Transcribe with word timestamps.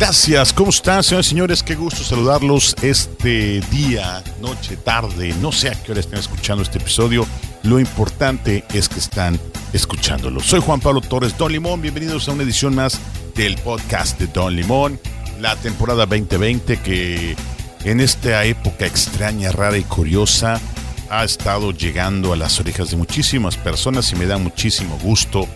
Gracias, 0.00 0.54
¿cómo 0.54 0.70
están, 0.70 1.04
señores 1.04 1.26
y 1.26 1.28
señores? 1.28 1.62
Qué 1.62 1.74
gusto 1.74 2.02
saludarlos 2.02 2.74
este 2.80 3.60
día, 3.70 4.24
noche, 4.40 4.78
tarde, 4.78 5.34
no 5.42 5.52
sé 5.52 5.68
a 5.68 5.72
qué 5.74 5.92
hora 5.92 6.00
estén 6.00 6.18
escuchando 6.18 6.62
este 6.62 6.78
episodio. 6.78 7.26
Lo 7.64 7.78
importante 7.78 8.64
es 8.72 8.88
que 8.88 8.98
están 8.98 9.38
escuchándolo. 9.74 10.40
Soy 10.40 10.60
Juan 10.60 10.80
Pablo 10.80 11.02
Torres, 11.02 11.36
Don 11.36 11.52
Limón. 11.52 11.82
Bienvenidos 11.82 12.26
a 12.26 12.32
una 12.32 12.44
edición 12.44 12.74
más 12.74 12.98
del 13.34 13.56
podcast 13.56 14.18
de 14.18 14.26
Don 14.28 14.56
Limón, 14.56 14.98
la 15.38 15.54
temporada 15.56 16.06
2020 16.06 16.78
que 16.78 17.36
en 17.84 18.00
esta 18.00 18.46
época 18.46 18.86
extraña, 18.86 19.52
rara 19.52 19.76
y 19.76 19.82
curiosa 19.82 20.58
ha 21.10 21.24
estado 21.24 21.72
llegando 21.72 22.32
a 22.32 22.36
las 22.36 22.58
orejas 22.58 22.90
de 22.90 22.96
muchísimas 22.96 23.58
personas 23.58 24.10
y 24.12 24.16
me 24.16 24.24
da 24.24 24.38
muchísimo 24.38 24.98
gusto 25.02 25.46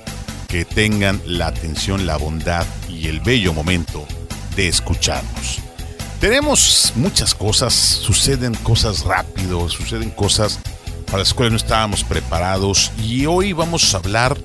que 0.48 0.66
tengan 0.66 1.18
la 1.24 1.46
atención, 1.46 2.04
la 2.04 2.18
bondad 2.18 2.66
y 2.90 3.08
el 3.08 3.20
bello 3.20 3.54
momento 3.54 4.06
de 4.56 4.68
escucharnos. 4.68 5.60
Tenemos 6.20 6.92
muchas 6.96 7.34
cosas, 7.34 7.74
suceden 7.74 8.54
cosas 8.54 9.04
rápido, 9.04 9.68
suceden 9.68 10.10
cosas 10.10 10.58
para 11.06 11.18
las 11.18 11.34
cuales 11.34 11.52
no 11.52 11.56
estábamos 11.58 12.02
preparados 12.02 12.90
y 12.98 13.26
hoy 13.26 13.52
vamos 13.52 13.94
a 13.94 13.98
hablar 13.98 14.36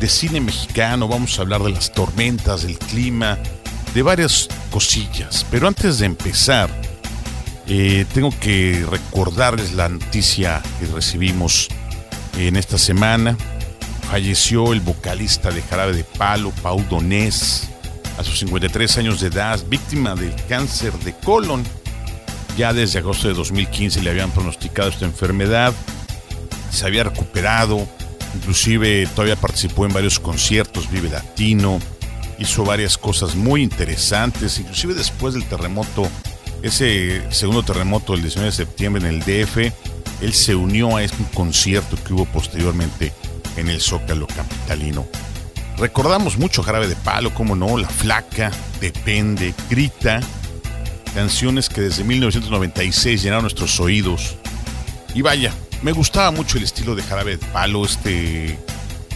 de 0.00 0.08
cine 0.08 0.40
mexicano, 0.40 1.06
vamos 1.08 1.38
a 1.38 1.42
hablar 1.42 1.62
de 1.62 1.70
las 1.70 1.92
tormentas, 1.92 2.62
del 2.62 2.78
clima, 2.78 3.38
de 3.94 4.02
varias 4.02 4.48
cosillas. 4.70 5.44
Pero 5.50 5.68
antes 5.68 5.98
de 5.98 6.06
empezar, 6.06 6.70
eh, 7.66 8.06
tengo 8.14 8.30
que 8.40 8.84
recordarles 8.90 9.74
la 9.74 9.88
noticia 9.88 10.62
que 10.80 10.86
recibimos 10.86 11.68
en 12.38 12.56
esta 12.56 12.78
semana. 12.78 13.36
Falleció 14.10 14.72
el 14.72 14.80
vocalista 14.80 15.50
de 15.50 15.62
Jarabe 15.62 15.92
de 15.92 16.04
Palo, 16.04 16.50
Pau 16.62 16.82
Donés, 16.88 17.69
a 18.20 18.24
sus 18.24 18.38
53 18.40 18.98
años 18.98 19.20
de 19.20 19.28
edad, 19.28 19.58
víctima 19.68 20.14
del 20.14 20.34
cáncer 20.46 20.92
de 21.00 21.14
colon. 21.14 21.64
Ya 22.56 22.74
desde 22.74 22.98
agosto 22.98 23.28
de 23.28 23.34
2015 23.34 24.02
le 24.02 24.10
habían 24.10 24.30
pronosticado 24.30 24.90
esta 24.90 25.06
enfermedad. 25.06 25.72
Se 26.70 26.86
había 26.86 27.04
recuperado, 27.04 27.88
inclusive 28.34 29.08
todavía 29.14 29.36
participó 29.36 29.86
en 29.86 29.94
varios 29.94 30.20
conciertos, 30.20 30.90
Vive 30.90 31.08
Latino, 31.08 31.80
hizo 32.38 32.62
varias 32.62 32.98
cosas 32.98 33.34
muy 33.34 33.62
interesantes, 33.62 34.58
inclusive 34.58 34.92
después 34.92 35.32
del 35.32 35.44
terremoto, 35.46 36.06
ese 36.62 37.22
segundo 37.30 37.62
terremoto 37.62 38.12
del 38.12 38.22
19 38.22 38.50
de 38.50 38.56
septiembre 38.56 39.08
en 39.08 39.14
el 39.14 39.20
DF, 39.20 39.72
él 40.20 40.34
se 40.34 40.54
unió 40.54 40.96
a 40.96 41.02
este 41.02 41.24
concierto 41.32 41.96
que 42.04 42.12
hubo 42.12 42.26
posteriormente 42.26 43.14
en 43.56 43.70
el 43.70 43.80
Zócalo 43.80 44.26
Capitalino. 44.26 45.06
Recordamos 45.80 46.36
mucho 46.36 46.62
Jarabe 46.62 46.88
de 46.88 46.94
Palo, 46.94 47.32
como 47.32 47.56
no, 47.56 47.78
La 47.78 47.88
Flaca, 47.88 48.50
Depende, 48.82 49.54
Grita, 49.70 50.20
canciones 51.14 51.70
que 51.70 51.80
desde 51.80 52.04
1996 52.04 53.22
llenaron 53.22 53.44
nuestros 53.44 53.80
oídos. 53.80 54.36
Y 55.14 55.22
vaya, 55.22 55.54
me 55.80 55.92
gustaba 55.92 56.32
mucho 56.32 56.58
el 56.58 56.64
estilo 56.64 56.94
de 56.94 57.02
Jarabe 57.02 57.38
de 57.38 57.46
Palo, 57.46 57.86
este 57.86 58.58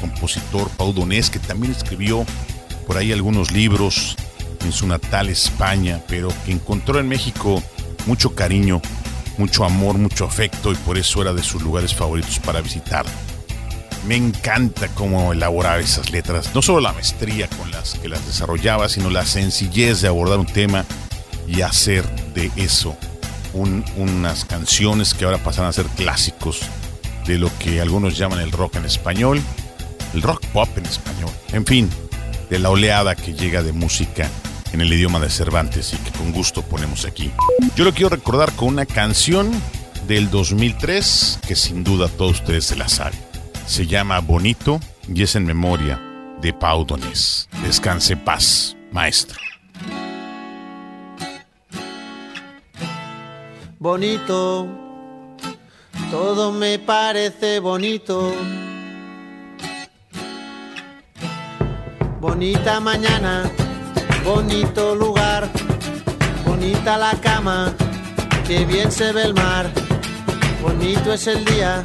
compositor 0.01 0.71
Pau 0.71 0.95
Donés, 0.95 1.29
que 1.29 1.39
también 1.39 1.71
escribió 1.71 2.25
por 2.87 2.97
ahí 2.97 3.13
algunos 3.13 3.53
libros 3.53 4.17
en 4.65 4.73
su 4.73 4.87
natal 4.87 5.29
España, 5.29 6.01
pero 6.09 6.29
que 6.47 6.53
encontró 6.53 6.99
en 6.99 7.09
México 7.09 7.63
mucho 8.07 8.35
cariño, 8.35 8.81
mucho 9.37 9.67
amor, 9.67 9.99
mucho 9.99 10.25
afecto 10.25 10.73
y 10.73 10.77
por 10.77 10.97
eso 10.97 11.21
era 11.21 11.35
de 11.35 11.43
sus 11.43 11.61
lugares 11.61 11.95
favoritos 11.95 12.39
para 12.39 12.63
visitar. 12.63 13.05
Me 14.07 14.17
encanta 14.17 14.89
cómo 14.89 15.33
elaborar 15.33 15.81
esas 15.81 16.11
letras, 16.11 16.55
no 16.55 16.61
solo 16.61 16.81
la 16.81 16.93
maestría 16.93 17.49
con 17.49 17.71
las 17.71 17.95
que 17.95 18.09
las 18.09 18.27
desarrollaba, 18.27 18.89
sino 18.91 19.09
la 19.09 19.25
sencillez 19.25 20.03
de 20.03 20.09
abordar 20.09 20.39
un 20.39 20.47
tema 20.47 20.85
y 21.47 21.63
hacer 21.63 22.05
de 22.35 22.51
eso 22.57 22.97
unas 23.97 24.45
canciones 24.45 25.15
que 25.15 25.25
ahora 25.25 25.39
pasan 25.39 25.67
a 25.67 25.73
ser 25.73 25.87
clásicos 25.87 26.61
de 27.27 27.39
lo 27.39 27.51
que 27.59 27.81
algunos 27.81 28.19
llaman 28.19 28.41
el 28.41 28.53
rock 28.53 28.77
en 28.77 28.85
español, 28.85 29.41
el 30.13 30.23
rock 30.23 30.45
pop 30.49 30.69
en 30.77 30.85
español, 30.85 31.31
en 31.53 31.65
fin, 31.65 31.89
de 32.51 32.59
la 32.59 32.71
oleada 32.71 33.15
que 33.15 33.33
llega 33.33 33.63
de 33.63 33.73
música 33.73 34.29
en 34.73 34.81
el 34.81 34.93
idioma 34.93 35.21
de 35.21 35.31
Cervantes 35.31 35.95
y 35.95 35.97
que 35.97 36.11
con 36.11 36.33
gusto 36.33 36.63
ponemos 36.63 37.07
aquí. 37.07 37.31
Yo 37.77 37.85
lo 37.85 37.95
quiero 37.95 38.11
recordar 38.11 38.53
con 38.53 38.69
una 38.69 38.85
canción 38.85 39.51
del 40.07 40.31
2003 40.31 41.39
que 41.47 41.57
sin 41.57 41.85
duda 41.85 42.09
todos 42.09 42.41
ustedes 42.41 42.67
se 42.67 42.77
la 42.77 42.89
saben. 42.89 43.24
Se 43.67 43.87
llama 43.87 44.21
Bonito 44.21 44.81
y 45.09 45.23
es 45.23 45.37
en 45.37 45.47
memoria 45.47 46.01
de 46.41 46.53
Pau 46.53 46.85
Donés. 46.85 47.49
Descanse 47.63 48.17
paz, 48.17 48.77
maestro. 48.93 49.39
bonito, 53.85 54.67
todo 56.11 56.51
me 56.53 56.79
parece 56.79 57.61
bonito. 57.61 58.33
Bonita 62.19 62.81
mañana, 62.81 63.43
bonito 64.25 64.95
lugar, 64.95 65.51
bonita 66.47 66.97
la 66.97 67.13
cama, 67.21 67.75
que 68.47 68.65
bien 68.65 68.91
se 68.91 69.13
ve 69.13 69.25
el 69.25 69.35
mar. 69.35 69.71
Bonito 70.63 71.13
es 71.13 71.27
el 71.27 71.45
día 71.45 71.85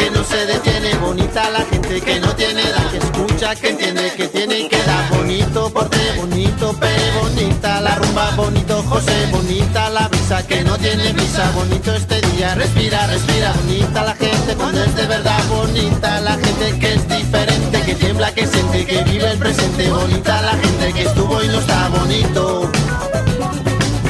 que 0.00 0.10
no 0.10 0.24
se 0.24 0.46
detiene, 0.46 0.94
bonita 0.96 1.50
la 1.50 1.60
gente 1.60 2.00
que 2.00 2.20
no 2.20 2.34
tiene 2.34 2.62
edad, 2.62 2.90
que 2.90 2.98
escucha, 2.98 3.54
que 3.54 3.68
entiende, 3.68 4.12
que 4.16 4.28
tiene 4.28 4.68
que 4.68 4.82
da. 4.82 5.08
Bonito 5.10 5.70
porte, 5.70 5.98
bonito 6.16 6.72
pe, 6.80 6.88
bonita 7.20 7.80
la 7.80 7.94
rumba, 7.96 8.30
bonito 8.36 8.82
José, 8.84 9.26
bonita 9.30 9.90
la 9.90 10.08
brisa 10.08 10.46
que 10.46 10.62
no 10.62 10.78
tiene 10.78 11.12
visa, 11.12 11.50
bonito 11.54 11.94
este 11.94 12.20
día, 12.28 12.54
respira, 12.54 13.06
respira, 13.08 13.52
bonita 13.52 14.02
la 14.04 14.14
gente 14.14 14.54
cuando 14.56 14.82
es 14.82 14.94
de 14.96 15.06
verdad, 15.06 15.42
bonita 15.48 16.20
la 16.20 16.32
gente 16.32 16.78
que 16.78 16.94
es 16.94 17.08
diferente, 17.08 17.82
que 17.82 17.94
tiembla, 17.94 18.32
que 18.32 18.46
siente, 18.46 18.86
que 18.86 19.02
vive 19.04 19.30
el 19.32 19.38
presente, 19.38 19.90
bonita 19.90 20.40
la 20.42 20.52
gente 20.52 20.92
que 20.94 21.02
estuvo 21.02 21.42
y 21.42 21.48
no 21.48 21.58
está 21.60 21.88
bonito. 21.88 22.70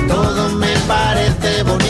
Todo 0.08 0.48
me 0.50 0.72
parece 0.86 1.62
bonito, 1.64 1.89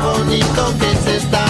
bonito 0.00 0.74
que 0.78 0.96
se 0.96 1.16
está. 1.16 1.44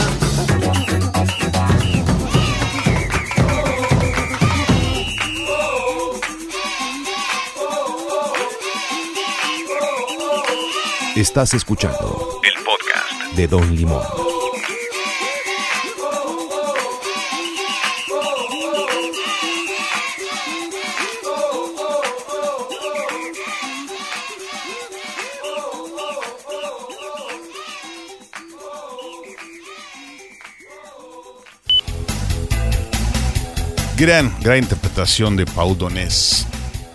Estás 11.17 11.55
escuchando 11.55 12.41
el 12.43 12.65
podcast 12.65 13.37
de 13.37 13.47
Don 13.47 13.77
Limón. 13.77 14.30
Gran, 34.01 34.35
gran 34.41 34.57
interpretación 34.57 35.37
de 35.37 35.45
Paul 35.45 35.77
Donés. 35.77 36.47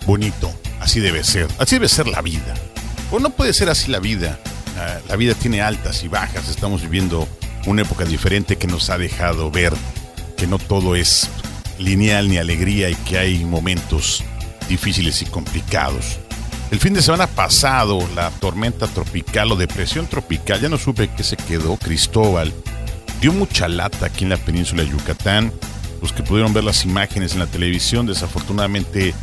Bonito, 0.06 0.52
así 0.80 0.98
debe 0.98 1.22
ser. 1.22 1.46
Así 1.56 1.76
debe 1.76 1.88
ser 1.88 2.08
la 2.08 2.20
vida. 2.20 2.52
O 3.12 3.20
no 3.20 3.30
puede 3.30 3.52
ser 3.52 3.68
así 3.68 3.92
la 3.92 4.00
vida. 4.00 4.40
Ah, 4.76 4.98
La 5.08 5.14
vida 5.14 5.34
tiene 5.34 5.62
altas 5.62 6.02
y 6.02 6.08
bajas. 6.08 6.48
Estamos 6.48 6.82
viviendo 6.82 7.28
una 7.66 7.82
época 7.82 8.04
diferente 8.04 8.56
que 8.56 8.66
nos 8.66 8.90
ha 8.90 8.98
dejado 8.98 9.52
ver 9.52 9.72
que 10.36 10.48
no 10.48 10.58
todo 10.58 10.96
es 10.96 11.30
lineal 11.78 12.28
ni 12.28 12.38
alegría 12.38 12.90
y 12.90 12.96
que 12.96 13.18
hay 13.18 13.44
momentos 13.44 14.24
difíciles 14.68 15.22
y 15.22 15.26
complicados. 15.26 16.18
El 16.72 16.80
fin 16.80 16.92
de 16.92 17.02
semana 17.02 17.28
pasado, 17.28 18.00
la 18.16 18.30
tormenta 18.30 18.88
tropical 18.88 19.52
o 19.52 19.56
depresión 19.56 20.08
tropical, 20.08 20.60
ya 20.60 20.68
no 20.68 20.76
supe 20.76 21.08
qué 21.16 21.22
se 21.22 21.36
quedó, 21.36 21.76
Cristóbal, 21.76 22.52
dio 23.20 23.32
mucha 23.32 23.68
lata 23.68 24.06
aquí 24.06 24.24
en 24.24 24.30
la 24.30 24.38
península 24.38 24.82
de 24.82 24.88
Yucatán. 24.88 25.52
Los 26.02 26.12
que 26.12 26.22
pudieron 26.22 26.52
ver 26.52 26.64
las 26.64 26.84
imágenes 26.84 27.32
en 27.32 27.40
la 27.40 27.46
televisión, 27.46 28.06
desafortunadamente, 28.06 29.14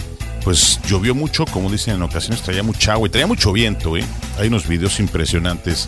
pues 0.43 0.79
llovió 0.87 1.15
mucho, 1.15 1.45
como 1.45 1.69
dicen 1.71 1.95
en 1.95 2.01
ocasiones, 2.01 2.41
traía 2.41 2.63
mucha 2.63 2.93
agua 2.93 3.07
y 3.07 3.11
traía 3.11 3.27
mucho 3.27 3.51
viento. 3.53 3.95
¿eh? 3.97 4.03
Hay 4.37 4.47
unos 4.47 4.67
videos 4.67 4.99
impresionantes 4.99 5.87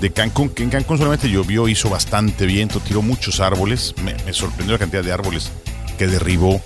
de 0.00 0.10
Cancún, 0.12 0.50
que 0.50 0.62
en 0.64 0.70
Cancún 0.70 0.98
solamente 0.98 1.30
llovió, 1.30 1.68
hizo 1.68 1.88
bastante 1.88 2.46
viento, 2.46 2.80
tiró 2.80 3.00
muchos 3.00 3.40
árboles. 3.40 3.94
Me, 4.02 4.14
sorprendió 4.32 4.72
la 4.74 4.78
cantidad 4.78 5.02
de 5.04 5.12
árboles 5.12 5.50
que 5.96 6.06
derribó 6.08 6.60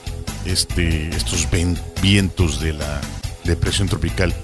este, 0.45 1.09
estos 1.11 1.47
vientos 2.03 2.61
de 2.61 2.73
la 2.73 3.01
depresión 3.45 3.89
tropical. 3.89 4.35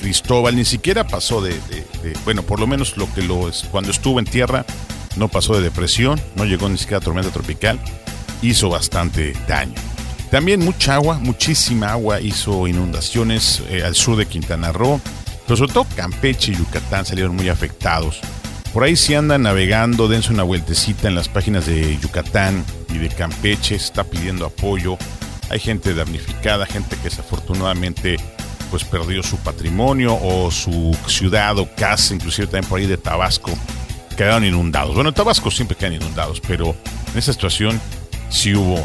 Cristóbal 0.00 0.54
ni 0.54 0.64
siquiera 0.64 1.06
pasó 1.06 1.40
de, 1.42 1.50
de- 1.68 1.84
de- 2.02 2.16
bueno, 2.24 2.42
por 2.44 2.60
lo 2.60 2.66
menos 2.68 2.96
lo 2.96 3.12
que 3.12 3.22
lo 3.22 3.48
es, 3.48 3.64
cuando 3.70 3.90
estuvo 3.90 4.20
en 4.20 4.24
tierra 4.26 4.64
no 5.16 5.26
pasó 5.26 5.54
de 5.56 5.62
depresión, 5.62 6.20
no 6.36 6.44
llegó 6.44 6.68
ni 6.68 6.78
siquiera 6.78 6.98
a 6.98 7.00
tormenta 7.00 7.30
tropical, 7.32 7.80
hizo 8.42 8.68
bastante 8.68 9.34
daño. 9.46 9.74
También 10.30 10.60
mucha 10.60 10.94
agua, 10.94 11.18
muchísima 11.18 11.92
agua 11.92 12.20
hizo 12.20 12.66
inundaciones 12.68 13.62
eh, 13.70 13.82
al 13.82 13.94
sur 13.94 14.16
de 14.16 14.26
Quintana 14.26 14.72
Roo, 14.72 15.00
pero 15.46 15.56
sobre 15.56 15.72
todo 15.72 15.86
Campeche 15.96 16.52
y 16.52 16.56
Yucatán 16.56 17.06
salieron 17.06 17.34
muy 17.34 17.48
afectados. 17.48 18.20
Por 18.72 18.84
ahí 18.84 18.96
si 18.96 19.14
andan 19.14 19.42
navegando, 19.42 20.06
dense 20.06 20.32
una 20.32 20.42
vueltecita 20.42 21.08
en 21.08 21.14
las 21.14 21.28
páginas 21.28 21.64
de 21.64 21.98
Yucatán 21.98 22.64
y 22.90 22.98
de 22.98 23.08
Campeche, 23.08 23.74
está 23.74 24.04
pidiendo 24.04 24.44
apoyo. 24.44 24.98
Hay 25.48 25.58
gente 25.58 25.94
damnificada, 25.94 26.66
gente 26.66 26.96
que 26.96 27.04
desafortunadamente 27.04 28.18
pues 28.70 28.84
perdió 28.84 29.22
su 29.22 29.38
patrimonio 29.38 30.18
o 30.20 30.50
su 30.50 30.94
ciudad 31.06 31.56
o 31.58 31.74
casa, 31.74 32.14
inclusive 32.14 32.46
también 32.46 32.68
por 32.68 32.78
ahí 32.78 32.86
de 32.86 32.98
Tabasco, 32.98 33.50
quedaron 34.14 34.44
inundados. 34.44 34.94
Bueno, 34.94 35.08
en 35.08 35.14
Tabasco 35.14 35.50
siempre 35.50 35.74
quedan 35.74 35.94
inundados, 35.94 36.40
pero 36.46 36.76
en 37.12 37.18
esta 37.18 37.32
situación 37.32 37.80
sí 38.30 38.54
hubo, 38.54 38.84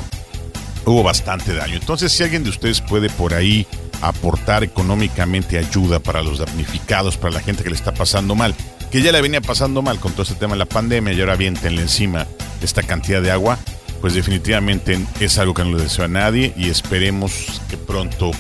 hubo 0.86 1.04
bastante 1.04 1.54
daño. 1.54 1.76
Entonces, 1.76 2.12
si 2.12 2.24
alguien 2.24 2.44
de 2.44 2.50
ustedes 2.50 2.82
puede 2.82 3.10
por 3.10 3.34
ahí 3.34 3.68
aportar 4.02 4.64
económicamente 4.64 5.58
ayuda 5.58 6.00
para 6.00 6.22
los 6.22 6.40
damnificados, 6.40 7.18
para 7.18 7.34
la 7.34 7.40
gente 7.40 7.64
que 7.64 7.70
le 7.70 7.76
está 7.76 7.94
pasando 7.94 8.36
mal, 8.36 8.54
que 8.92 9.02
ya 9.02 9.12
le 9.12 9.22
venía 9.22 9.42
pasando 9.42 9.82
mal 9.82 10.00
con 10.00 10.12
todo 10.12 10.24
este 10.24 10.36
tema 10.36 10.54
de 10.54 10.60
la 10.60 10.66
pandemia 10.66 11.14
y 11.14 11.20
ahora 11.22 11.36
vientenle 11.36 11.82
encima 11.82 12.28
esta 12.62 12.84
cantidad 12.84 13.22
de 13.22 13.32
agua, 13.32 13.58
pues 14.02 14.14
definitivamente 14.14 15.00
es 15.20 15.38
algo 15.38 15.54
que 15.54 15.64
no 15.64 15.78
le 15.78 15.84
deseo 15.84 16.06
a 16.06 16.10
nadie 16.10 16.54
y 16.58 16.70
esperemos 16.70 17.62
que 17.70 17.78
pronto 17.78 18.32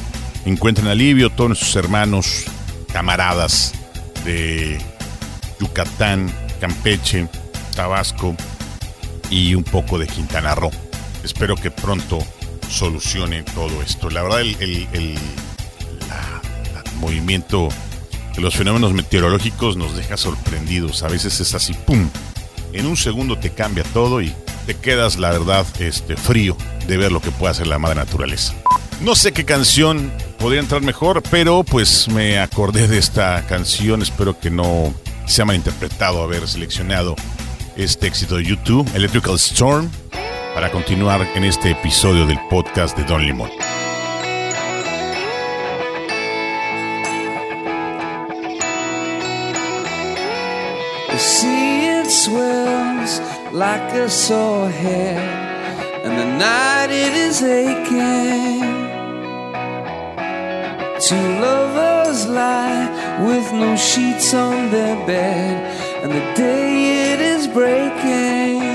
encuentren 0.45 0.88
alivio 0.88 1.29
todos 1.29 1.50
nuestros 1.50 1.75
hermanos, 1.77 2.43
camaradas 2.91 3.74
de 4.25 4.77
Yucatán, 5.60 6.31
Campeche, 6.60 7.27
Tabasco 7.75 8.36
y 9.29 9.55
un 9.55 9.63
poco 9.63 9.98
de 9.98 10.07
Quintana 10.07 10.53
Roo. 10.53 10.72
Espero 11.24 11.56
que 11.56 11.72
pronto 11.72 12.20
solucione 12.70 13.44
todo 13.44 13.82
esto. 13.82 14.10
La 14.10 14.24
verdad, 14.24 14.42
el, 14.42 15.18
movimiento 16.98 17.68
de 18.34 18.42
los 18.42 18.56
fenómenos 18.56 18.94
meteorológicos 18.94 19.75
nos 19.75 19.96
deja 19.98 20.15
sorprendidos. 20.15 21.03
A 21.03 21.10
veces 21.10 21.39
es 21.42 21.53
así, 21.53 21.74
¡pum! 21.74 22.10
En 22.72 22.86
un 22.86 22.96
segundo 22.96 23.38
te 23.38 23.50
cambia 23.50 23.84
todo 23.84 24.22
y 24.22 24.34
te 24.65 24.75
quedas, 24.75 25.18
la 25.18 25.32
verdad, 25.32 25.65
este, 25.80 26.15
frío 26.15 26.56
de 26.88 26.96
ver 26.96 27.12
lo 27.12 27.22
que 27.22 27.32
puede 27.32 27.51
hacer 27.51 27.68
la 27.68 27.77
madre 27.77 27.96
naturaleza. 27.96 28.56
No 29.01 29.15
sé 29.15 29.34
qué 29.34 29.44
canción 29.44 30.13
podría 30.39 30.62
entrar 30.62 30.82
mejor, 30.82 31.22
pero 31.30 31.63
pues 31.63 32.08
me 32.08 32.39
acordé 32.39 32.88
de 32.88 32.98
esta 32.98 33.46
canción. 33.48 34.01
Espero 34.01 34.39
que 34.39 34.50
no 34.50 34.94
sea 35.25 35.46
malinterpretado 35.46 36.24
haber 36.24 36.48
seleccionado 36.48 37.15
este 37.75 38.08
éxito 38.08 38.38
de 38.38 38.46
YouTube, 38.46 38.89
Electrical 38.96 39.36
Storm, 39.36 39.89
para 40.53 40.69
continuar 40.72 41.27
en 41.36 41.43
este 41.43 41.72
episodio 41.72 42.25
del 42.27 42.39
podcast 42.50 42.98
de 42.98 43.03
Don 43.03 43.25
Limón. 43.25 43.50
The 51.10 51.19
sea 51.19 52.01
it 52.01 52.10
swells 52.10 53.22
like 53.51 53.93
a 53.93 54.10
sore 54.10 54.69
head, 54.69 55.17
and 56.03 56.17
the 56.17 56.25
night 56.25 56.91
it 56.91 57.13
is 57.13 57.41
aching. 57.41 58.62
Two 61.00 61.39
lovers 61.41 62.27
lie 62.27 62.89
with 63.25 63.51
no 63.53 63.75
sheets 63.75 64.33
on 64.33 64.72
their 64.72 64.95
bed, 65.05 66.03
and 66.03 66.12
the 66.12 66.33
day 66.36 67.13
it 67.13 67.19
is 67.19 67.48
breaking. 67.48 68.73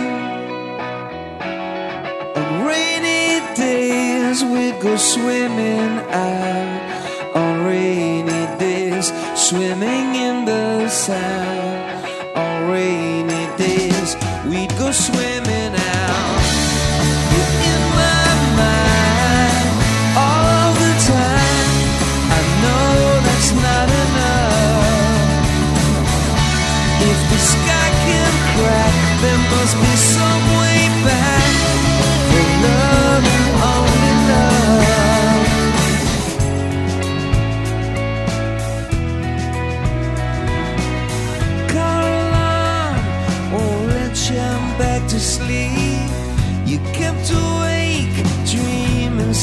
Days 4.29 4.45
we 4.45 4.73
go 4.73 4.97
swimming 4.97 5.99
out. 6.11 7.35
On 7.35 7.65
rainy 7.65 8.45
days, 8.59 9.13
swimming 9.35 10.15
in 10.27 10.45
the 10.45 10.89
sand. 10.89 12.37
On 12.37 12.71
rainy 12.71 13.47
days 13.57 14.17
we'd 14.47 14.71
go 14.79 14.91
swimming 14.93 15.38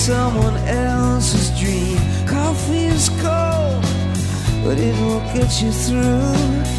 someone 0.05 0.55
else's 0.67 1.49
dream. 1.59 1.97
Coffee 2.27 2.85
is 2.85 3.09
cold, 3.09 3.81
but 4.63 4.77
it 4.77 4.93
won't 5.01 5.25
get 5.33 5.63
you 5.63 5.71
through. 5.71 6.74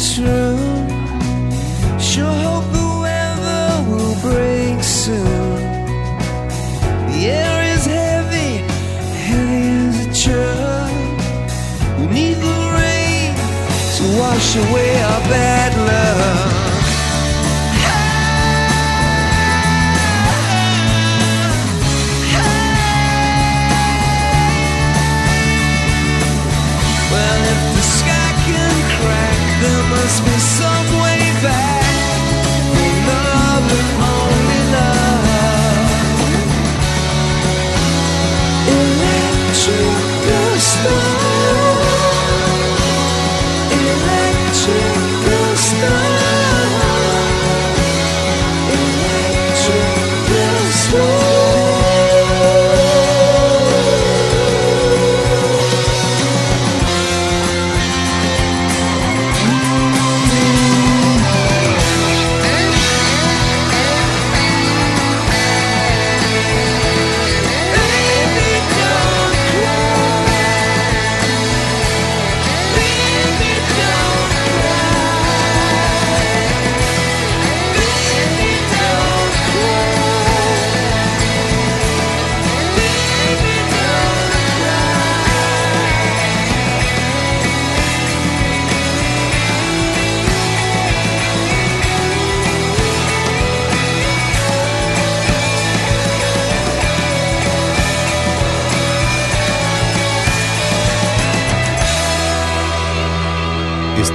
This 0.00 0.18
room. 0.18 0.88
Sure 2.00 2.36
hope 2.46 2.68
the 2.78 2.90
weather 3.04 3.66
will 3.90 4.16
break 4.28 4.82
soon. 4.82 5.60
The 7.10 7.20
air 7.40 7.56
is 7.74 7.84
heavy, 7.84 8.52
heavy 9.28 9.64
as 9.84 9.96
a 10.06 10.10
truck. 10.22 10.92
We 11.98 12.04
need 12.18 12.38
the 12.48 12.58
rain 12.80 13.30
to 13.96 14.04
wash 14.20 14.48
away 14.64 14.90
our 15.08 15.22
bad 15.34 15.59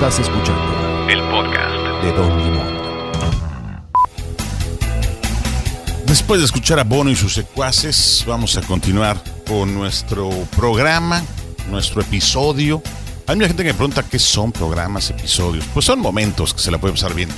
Estás 0.07 0.27
escuchando 0.27 1.09
El 1.09 1.19
podcast. 1.31 2.03
de 2.03 2.11
Don 2.11 2.37
Limón. 2.37 3.81
Después 6.05 6.41
de 6.41 6.45
escuchar 6.45 6.77
a 6.77 6.83
Bono 6.83 7.09
y 7.09 7.15
sus 7.15 7.33
secuaces, 7.33 8.23
vamos 8.27 8.55
a 8.55 8.61
continuar 8.61 9.19
con 9.47 9.73
nuestro 9.73 10.29
programa, 10.55 11.23
nuestro 11.71 12.01
episodio. 12.01 12.83
Hay 13.25 13.35
mucha 13.35 13.47
gente 13.47 13.63
que 13.63 13.69
me 13.69 13.73
pregunta 13.73 14.03
qué 14.03 14.19
son 14.19 14.51
programas, 14.51 15.09
episodios. 15.09 15.65
Pues 15.73 15.87
son 15.87 16.01
momentos 16.01 16.53
que 16.53 16.59
se 16.59 16.69
la 16.69 16.77
puede 16.77 16.93
pasar 16.93 17.15
bien 17.15 17.29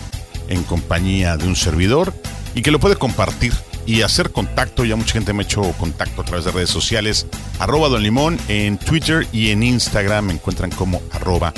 en 0.50 0.62
compañía 0.64 1.38
de 1.38 1.48
un 1.48 1.56
servidor 1.56 2.14
y 2.54 2.64
que 2.64 2.72
lo 2.72 2.82
puede 2.82 2.98
compartir 2.98 3.54
y 3.86 4.02
hacer 4.02 4.34
contacto. 4.34 4.84
Ya 4.84 4.98
mucha 4.98 5.14
gente 5.14 5.32
me 5.32 5.44
ha 5.44 5.46
hecho 5.46 5.62
contacto 5.80 6.22
a 6.22 6.26
través 6.26 6.44
de 6.44 6.52
redes 6.52 6.70
sociales. 6.70 7.28
Arroba 7.60 7.88
Don 7.88 8.04
Limón 8.04 8.38
en 8.50 8.78
Twitter 8.78 9.26
y 9.32 9.52
en 9.52 9.64
Instagram 9.64 10.26
me 10.26 10.34
encuentran 10.34 10.70
como 10.72 11.02
arroba 11.14 11.54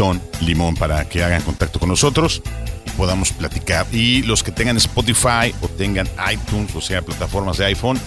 Don 0.00 0.18
Limón 0.40 0.76
para 0.76 1.06
que 1.06 1.22
hagan 1.22 1.42
contacto 1.42 1.78
con 1.78 1.90
nosotros 1.90 2.40
y 2.86 2.90
podamos 2.92 3.34
platicar. 3.34 3.86
Y 3.92 4.22
los 4.22 4.42
que 4.42 4.50
tengan 4.50 4.78
Spotify 4.78 5.54
o 5.60 5.68
tengan 5.68 6.08
iTunes, 6.32 6.74
o 6.74 6.80
sea, 6.80 7.02
plataformas 7.02 7.58
de 7.58 7.66
iPhone, 7.66 8.00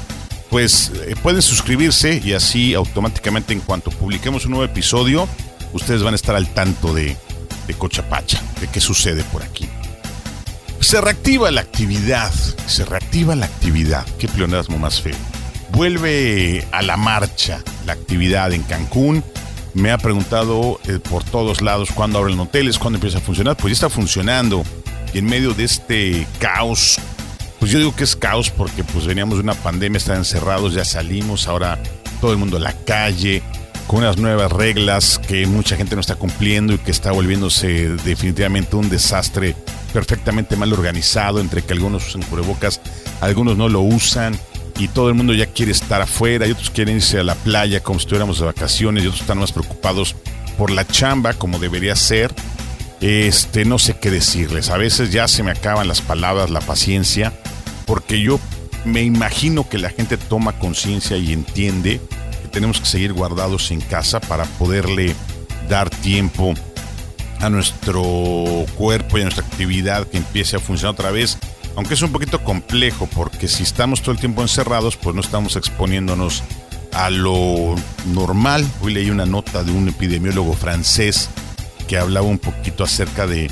pues 0.50 0.92
eh, 1.06 1.16
pueden 1.22 1.44
suscribirse 1.44 2.20
y 2.26 2.34
así 2.34 2.74
automáticamente 2.74 3.54
en 3.54 3.60
cuanto 3.60 3.92
publiquemos 3.92 4.46
un 4.46 4.54
nuevo 4.54 4.66
episodio, 4.66 5.28
ustedes 5.72 6.02
van 6.02 6.14
a 6.14 6.16
estar 6.16 6.36
al 6.36 6.48
tanto 6.48 6.96
de, 6.96 7.16
de 7.68 7.74
Cochapacha, 7.76 8.42
de 8.60 8.66
qué 8.70 8.82
sucede 8.82 9.24
por 9.26 9.44
aquí. 9.44 9.70
Se 10.80 11.00
reactiva 11.00 11.52
la 11.52 11.62
actividad, 11.62 12.34
se 12.66 12.86
reactiva 12.86 13.36
la 13.36 13.46
actividad. 13.46 14.04
Qué 14.18 14.28
pleonasmo 14.28 14.80
más 14.80 15.00
feo. 15.00 15.16
Vuelve 15.70 16.68
a 16.72 16.82
la 16.82 16.98
marcha 16.98 17.62
la 17.86 17.94
actividad 17.94 18.52
en 18.52 18.64
Cancún. 18.64 19.24
Me 19.74 19.92
ha 19.92 19.98
preguntado 19.98 20.80
eh, 20.88 21.00
por 21.00 21.24
todos 21.24 21.62
lados 21.62 21.90
cuándo 21.94 22.20
abren 22.20 22.40
hoteles, 22.40 22.78
cuándo 22.78 22.98
empieza 22.98 23.18
a 23.18 23.22
funcionar. 23.22 23.58
Pues 23.58 23.72
ya 23.72 23.86
está 23.86 23.90
funcionando. 23.90 24.64
Y 25.14 25.20
en 25.20 25.26
medio 25.26 25.54
de 25.54 25.64
este 25.64 26.28
caos, 26.40 27.00
pues 27.60 27.72
yo 27.72 27.80
digo 27.80 27.96
que 27.96 28.04
es 28.04 28.16
caos 28.16 28.50
porque 28.50 28.84
pues 28.84 29.06
veníamos 29.06 29.38
de 29.38 29.44
una 29.44 29.54
pandemia, 29.54 29.98
están 29.98 30.18
encerrados, 30.18 30.74
ya 30.74 30.86
salimos, 30.86 31.48
ahora 31.48 31.80
todo 32.20 32.32
el 32.32 32.38
mundo 32.38 32.58
a 32.58 32.60
la 32.60 32.74
calle, 32.74 33.42
con 33.88 34.00
unas 34.00 34.18
nuevas 34.18 34.52
reglas 34.52 35.20
que 35.20 35.46
mucha 35.46 35.76
gente 35.76 35.96
no 35.96 36.02
está 36.02 36.16
cumpliendo 36.16 36.74
y 36.74 36.78
que 36.78 36.92
está 36.92 37.12
volviéndose 37.12 37.90
definitivamente 38.04 38.76
un 38.76 38.90
desastre 38.90 39.56
perfectamente 39.92 40.56
mal 40.56 40.74
organizado, 40.74 41.40
entre 41.40 41.62
que 41.62 41.74
algunos 41.74 42.08
usan 42.08 42.24
cubrebocas, 42.24 42.82
algunos 43.22 43.58
no 43.58 43.70
lo 43.70 43.82
usan, 43.82 44.38
y 44.78 44.88
todo 44.88 45.10
el 45.10 45.16
mundo 45.16 45.34
ya 45.34 45.46
quiere 45.46 45.72
estar 45.72 46.02
afuera 46.02 46.48
y 46.48 46.52
otros 46.52 46.70
quieren 46.70 46.98
irse 46.98 47.20
a 47.20 47.24
la 47.24 47.36
playa 47.36 47.82
como 47.82 48.00
si 48.00 48.04
estuviéramos 48.04 48.40
de 48.40 48.46
vacaciones 48.46 49.04
y 49.04 49.08
otros 49.08 49.22
están 49.22 49.40
más 49.40 49.52
preocupados 49.52 50.16
por 50.58 50.72
la 50.72 50.86
chamba 50.88 51.34
como 51.34 51.60
debería 51.60 51.96
ser. 51.96 52.34
Este, 53.02 53.66
no 53.66 53.80
sé 53.80 53.98
qué 54.00 54.10
decirles. 54.12 54.70
A 54.70 54.78
veces 54.78 55.12
ya 55.12 55.28
se 55.28 55.44
me 55.44 55.52
acaban 55.52 55.88
las 55.88 56.02
palabras, 56.02 56.50
la 56.50 56.62
paciencia, 56.62 57.34
porque 57.86 58.22
yo 58.22 58.40
me 58.86 59.02
imagino 59.02 59.68
que 59.68 59.78
la 59.78 59.90
gente 59.90 60.18
toma 60.18 60.58
conciencia 60.58 61.18
y 61.18 61.34
entiende 61.34 62.00
que 62.42 62.48
tenemos 62.48 62.80
que 62.80 62.86
seguir 62.86 63.14
guardados 63.14 63.72
en 63.72 63.82
casa 63.82 64.20
para 64.22 64.46
poderle 64.46 65.16
dar 65.70 65.90
tiempo 65.90 66.54
a 67.40 67.50
nuestro 67.50 68.04
cuerpo 68.76 69.18
y 69.18 69.22
a 69.22 69.24
nuestra 69.26 69.46
actividad 69.46 70.08
que 70.08 70.18
empiece 70.18 70.56
a 70.56 70.60
funcionar 70.60 70.94
otra 70.94 71.12
vez. 71.12 71.38
Aunque 71.76 71.96
es 71.96 72.02
un 72.02 72.12
poquito 72.12 72.44
complejo 72.44 73.08
porque 73.14 73.48
si 73.48 73.64
estamos 73.64 74.02
todo 74.02 74.12
el 74.12 74.20
tiempo 74.20 74.42
encerrados, 74.42 74.96
pues 74.96 75.16
no 75.16 75.22
estamos 75.22 75.56
exponiéndonos 75.56 76.44
a 76.92 77.10
lo 77.10 77.76
normal. 78.14 78.66
Hoy 78.82 78.94
leí 78.94 79.10
una 79.10 79.26
nota 79.26 79.64
de 79.64 79.72
un 79.72 79.90
epidemiólogo 79.90 80.54
francés 80.54 81.30
que 81.88 81.98
hablaba 81.98 82.28
un 82.28 82.38
poquito 82.38 82.84
acerca 82.84 83.26
de, 83.26 83.52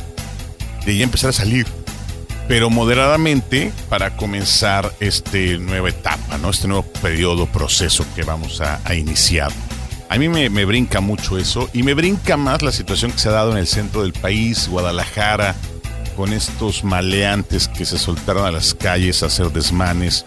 de 0.86 0.98
ya 0.98 1.04
empezar 1.04 1.32
a 1.32 1.34
salir, 1.34 1.66
pero 2.48 2.70
moderadamente 2.70 3.72
para 3.90 4.16
comenzar 4.16 4.94
este 5.00 5.58
nueva 5.58 5.90
etapa, 5.90 6.38
¿no? 6.38 6.52
Este 6.52 6.68
nuevo 6.68 6.84
periodo, 6.84 7.48
proceso 7.48 8.06
que 8.16 8.24
vamos 8.24 8.62
a, 8.62 8.80
a 8.86 8.94
iniciar. 8.94 9.52
A 10.10 10.18
mí 10.18 10.30
me, 10.30 10.50
me 10.50 10.66
brinca 10.66 11.02
mucho 11.02 11.38
eso 11.38 11.70
y 11.74 11.84
me 11.84 11.94
brinca 11.94 12.38
más 12.38 12.62
la 12.62 12.72
situación 12.72 13.12
que 13.12 13.20
se 13.20 13.30
ha 13.30 13.32
dado 13.32 13.54
en 13.54 13.58
el 13.58 13.68
centro 13.68 14.04
del 14.04 14.14
país, 14.14 14.68
Guadalajara, 14.68 15.56
con 16.16 16.34
estos 16.34 16.84
maleantes 16.84 17.68
que 17.68 17.86
se 17.86 17.98
soltaron 17.98 18.46
a 18.46 18.52
las 18.52 18.74
calles 18.74 19.24
a 19.24 19.28
hacer 19.28 19.52
desmanes 19.52 20.26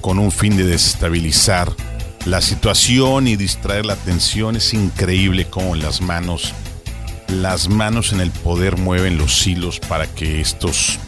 con 0.00 0.18
un 0.18 0.32
fin 0.32 0.56
de 0.56 0.64
desestabilizar 0.64 1.72
la 2.24 2.40
situación 2.40 3.28
y 3.28 3.36
distraer 3.36 3.86
la 3.86 3.94
atención. 3.94 4.56
Es 4.56 4.74
increíble 4.74 5.46
cómo 5.46 5.74
las 5.74 6.00
manos, 6.00 6.52
las 7.28 7.68
manos 7.68 8.12
en 8.12 8.20
el 8.20 8.30
poder 8.30 8.76
mueven 8.76 9.18
los 9.18 9.46
hilos 9.46 9.80
para 9.80 10.06
que 10.06 10.40
estos 10.40 10.98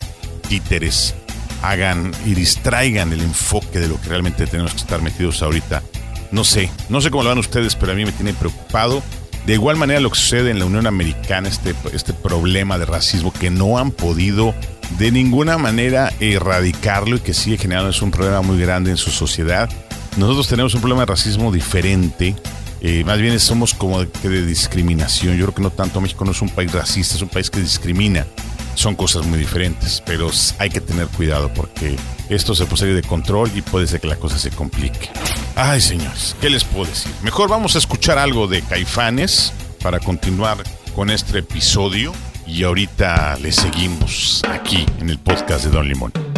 títeres 0.48 1.14
hagan 1.62 2.12
y 2.24 2.34
distraigan 2.34 3.12
el 3.12 3.20
enfoque 3.20 3.78
de 3.78 3.88
lo 3.88 4.00
que 4.00 4.08
realmente 4.08 4.46
tenemos 4.46 4.72
que 4.72 4.80
estar 4.80 5.02
metidos 5.02 5.42
ahorita. 5.42 5.82
No 6.32 6.44
sé, 6.44 6.70
no 6.88 7.00
sé 7.00 7.10
cómo 7.10 7.24
lo 7.24 7.30
van 7.30 7.38
ustedes, 7.38 7.74
pero 7.74 7.92
a 7.92 7.94
mí 7.94 8.04
me 8.04 8.12
tiene 8.12 8.32
preocupado. 8.34 9.02
De 9.46 9.54
igual 9.54 9.76
manera 9.76 10.00
lo 10.00 10.10
que 10.10 10.18
sucede 10.18 10.50
en 10.50 10.58
la 10.58 10.64
Unión 10.64 10.86
Americana, 10.86 11.48
este, 11.48 11.74
este 11.92 12.12
problema 12.12 12.78
de 12.78 12.86
racismo 12.86 13.32
que 13.32 13.50
no 13.50 13.78
han 13.78 13.90
podido 13.90 14.54
de 14.98 15.10
ninguna 15.10 15.56
manera 15.58 16.12
erradicarlo 16.20 17.16
y 17.16 17.20
que 17.20 17.34
sigue 17.34 17.58
generando 17.58 17.90
es 17.90 18.02
un 18.02 18.10
problema 18.10 18.42
muy 18.42 18.58
grande 18.58 18.90
en 18.90 18.96
su 18.96 19.10
sociedad. 19.10 19.68
Nosotros 20.16 20.48
tenemos 20.48 20.74
un 20.74 20.80
problema 20.80 21.02
de 21.02 21.06
racismo 21.06 21.52
diferente, 21.52 22.34
eh, 22.80 23.04
más 23.04 23.18
bien 23.18 23.38
somos 23.38 23.74
como 23.74 24.04
de, 24.04 24.28
de 24.28 24.44
discriminación. 24.44 25.36
Yo 25.36 25.46
creo 25.46 25.54
que 25.54 25.62
no 25.62 25.70
tanto 25.70 26.00
México 26.00 26.24
no 26.24 26.32
es 26.32 26.42
un 26.42 26.48
país 26.48 26.72
racista, 26.72 27.14
es 27.14 27.22
un 27.22 27.28
país 27.28 27.50
que 27.50 27.60
discrimina. 27.60 28.26
Son 28.80 28.96
cosas 28.96 29.26
muy 29.26 29.38
diferentes, 29.38 30.02
pero 30.06 30.30
hay 30.58 30.70
que 30.70 30.80
tener 30.80 31.06
cuidado 31.08 31.52
porque 31.52 31.96
esto 32.30 32.54
se 32.54 32.64
puede 32.64 32.78
salir 32.78 32.94
de 32.94 33.02
control 33.02 33.50
y 33.54 33.60
puede 33.60 33.86
ser 33.86 34.00
que 34.00 34.06
la 34.06 34.16
cosa 34.16 34.38
se 34.38 34.48
complique. 34.48 35.10
Ay, 35.54 35.82
señores, 35.82 36.34
¿qué 36.40 36.48
les 36.48 36.64
puedo 36.64 36.86
decir? 36.86 37.12
Mejor 37.22 37.50
vamos 37.50 37.74
a 37.74 37.78
escuchar 37.78 38.16
algo 38.16 38.46
de 38.46 38.62
Caifanes 38.62 39.52
para 39.82 40.00
continuar 40.00 40.64
con 40.94 41.10
este 41.10 41.40
episodio 41.40 42.14
y 42.46 42.62
ahorita 42.62 43.36
le 43.42 43.52
seguimos 43.52 44.40
aquí 44.48 44.86
en 44.98 45.10
el 45.10 45.18
podcast 45.18 45.66
de 45.66 45.72
Don 45.72 45.86
Limón. 45.86 46.29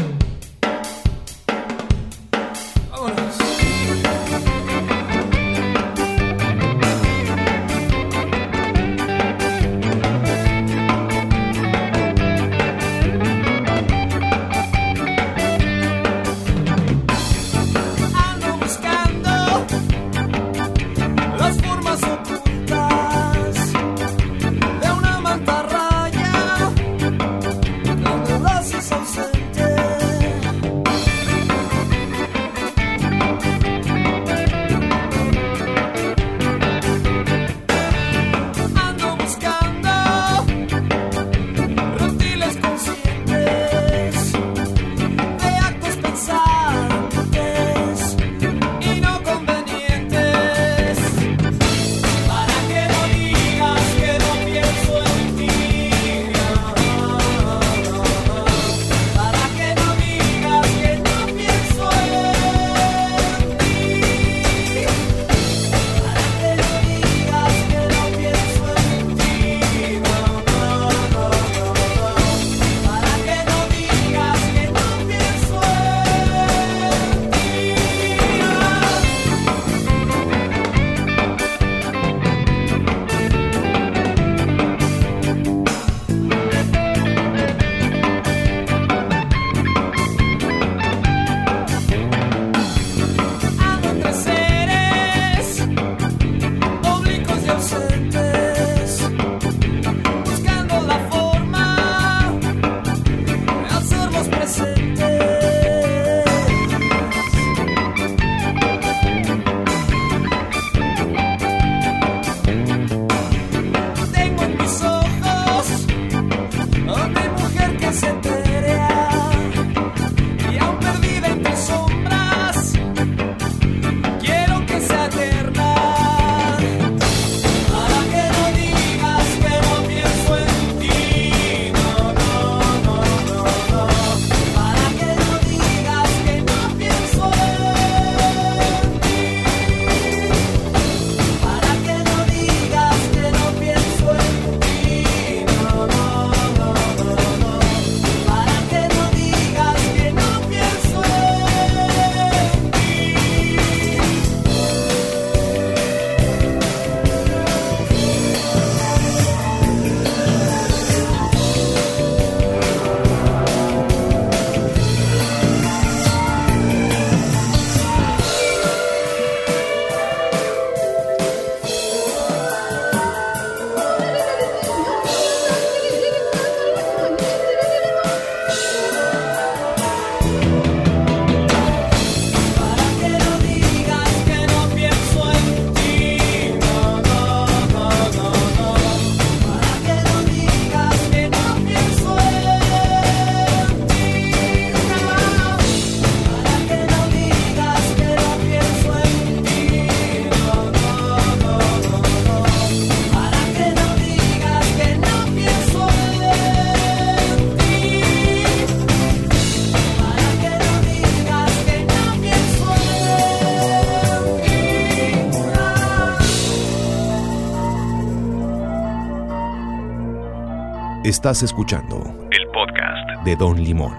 Estás 221.22 221.44
escuchando 221.44 221.98
el 222.32 222.48
podcast 222.48 223.24
de 223.24 223.36
Don 223.36 223.62
Limón. 223.62 223.94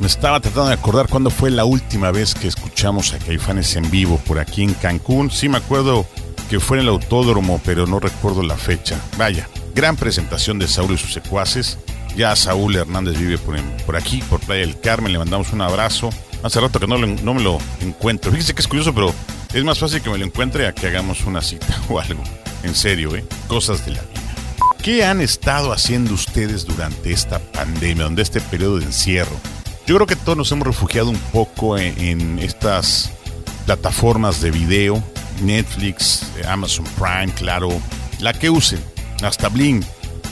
Me 0.00 0.06
estaba 0.06 0.38
tratando 0.38 0.68
de 0.68 0.74
acordar 0.74 1.08
cuándo 1.08 1.28
fue 1.30 1.50
la 1.50 1.64
última 1.64 2.12
vez 2.12 2.32
que 2.36 2.46
escuchamos 2.46 3.12
a 3.12 3.18
Caifanes 3.18 3.74
en 3.74 3.90
vivo 3.90 4.18
por 4.24 4.38
aquí 4.38 4.62
en 4.62 4.74
Cancún. 4.74 5.32
Sí 5.32 5.48
me 5.48 5.56
acuerdo 5.58 6.06
que 6.48 6.60
fue 6.60 6.76
en 6.76 6.84
el 6.84 6.90
autódromo, 6.90 7.60
pero 7.64 7.88
no 7.88 7.98
recuerdo 7.98 8.40
la 8.44 8.56
fecha. 8.56 9.00
Vaya, 9.18 9.48
gran 9.74 9.96
presentación 9.96 10.60
de 10.60 10.68
Saúl 10.68 10.92
y 10.92 10.98
sus 10.98 11.12
secuaces. 11.12 11.80
Ya 12.16 12.36
Saúl 12.36 12.76
Hernández 12.76 13.18
vive 13.18 13.36
por, 13.38 13.56
en- 13.58 13.76
por 13.84 13.96
aquí, 13.96 14.22
por 14.30 14.38
Playa 14.38 14.60
del 14.60 14.78
Carmen. 14.78 15.12
Le 15.12 15.18
mandamos 15.18 15.52
un 15.52 15.60
abrazo. 15.62 16.10
Hace 16.44 16.60
rato 16.60 16.78
que 16.78 16.86
no, 16.86 16.96
lo- 16.98 17.08
no 17.08 17.34
me 17.34 17.42
lo 17.42 17.58
encuentro. 17.80 18.30
Fíjese 18.30 18.54
que 18.54 18.60
es 18.62 18.68
curioso, 18.68 18.94
pero 18.94 19.12
es 19.52 19.64
más 19.64 19.80
fácil 19.80 20.00
que 20.02 20.10
me 20.10 20.18
lo 20.18 20.24
encuentre 20.24 20.68
a 20.68 20.72
que 20.72 20.86
hagamos 20.86 21.24
una 21.24 21.40
cita 21.42 21.66
o 21.88 21.98
algo. 21.98 22.22
En 22.62 22.74
serio, 22.74 23.14
¿eh? 23.16 23.24
Cosas 23.48 23.84
de 23.84 23.92
la 23.92 24.02
vida. 24.02 24.20
¿Qué 24.82 25.04
han 25.04 25.20
estado 25.20 25.72
haciendo 25.72 26.14
ustedes 26.14 26.64
durante 26.64 27.12
esta 27.12 27.38
pandemia, 27.38 28.04
donde 28.04 28.22
este 28.22 28.40
periodo 28.40 28.78
de 28.78 28.86
encierro? 28.86 29.36
Yo 29.86 29.94
creo 29.94 30.06
que 30.06 30.16
todos 30.16 30.36
nos 30.36 30.50
hemos 30.52 30.66
refugiado 30.66 31.10
un 31.10 31.18
poco 31.18 31.78
en, 31.78 31.98
en 31.98 32.38
estas 32.38 33.10
plataformas 33.66 34.40
de 34.40 34.50
video, 34.50 35.02
Netflix, 35.42 36.24
Amazon 36.48 36.84
Prime, 36.96 37.32
claro, 37.34 37.68
la 38.20 38.32
que 38.32 38.50
usen, 38.50 38.80
hasta 39.22 39.48
Bling. 39.48 39.84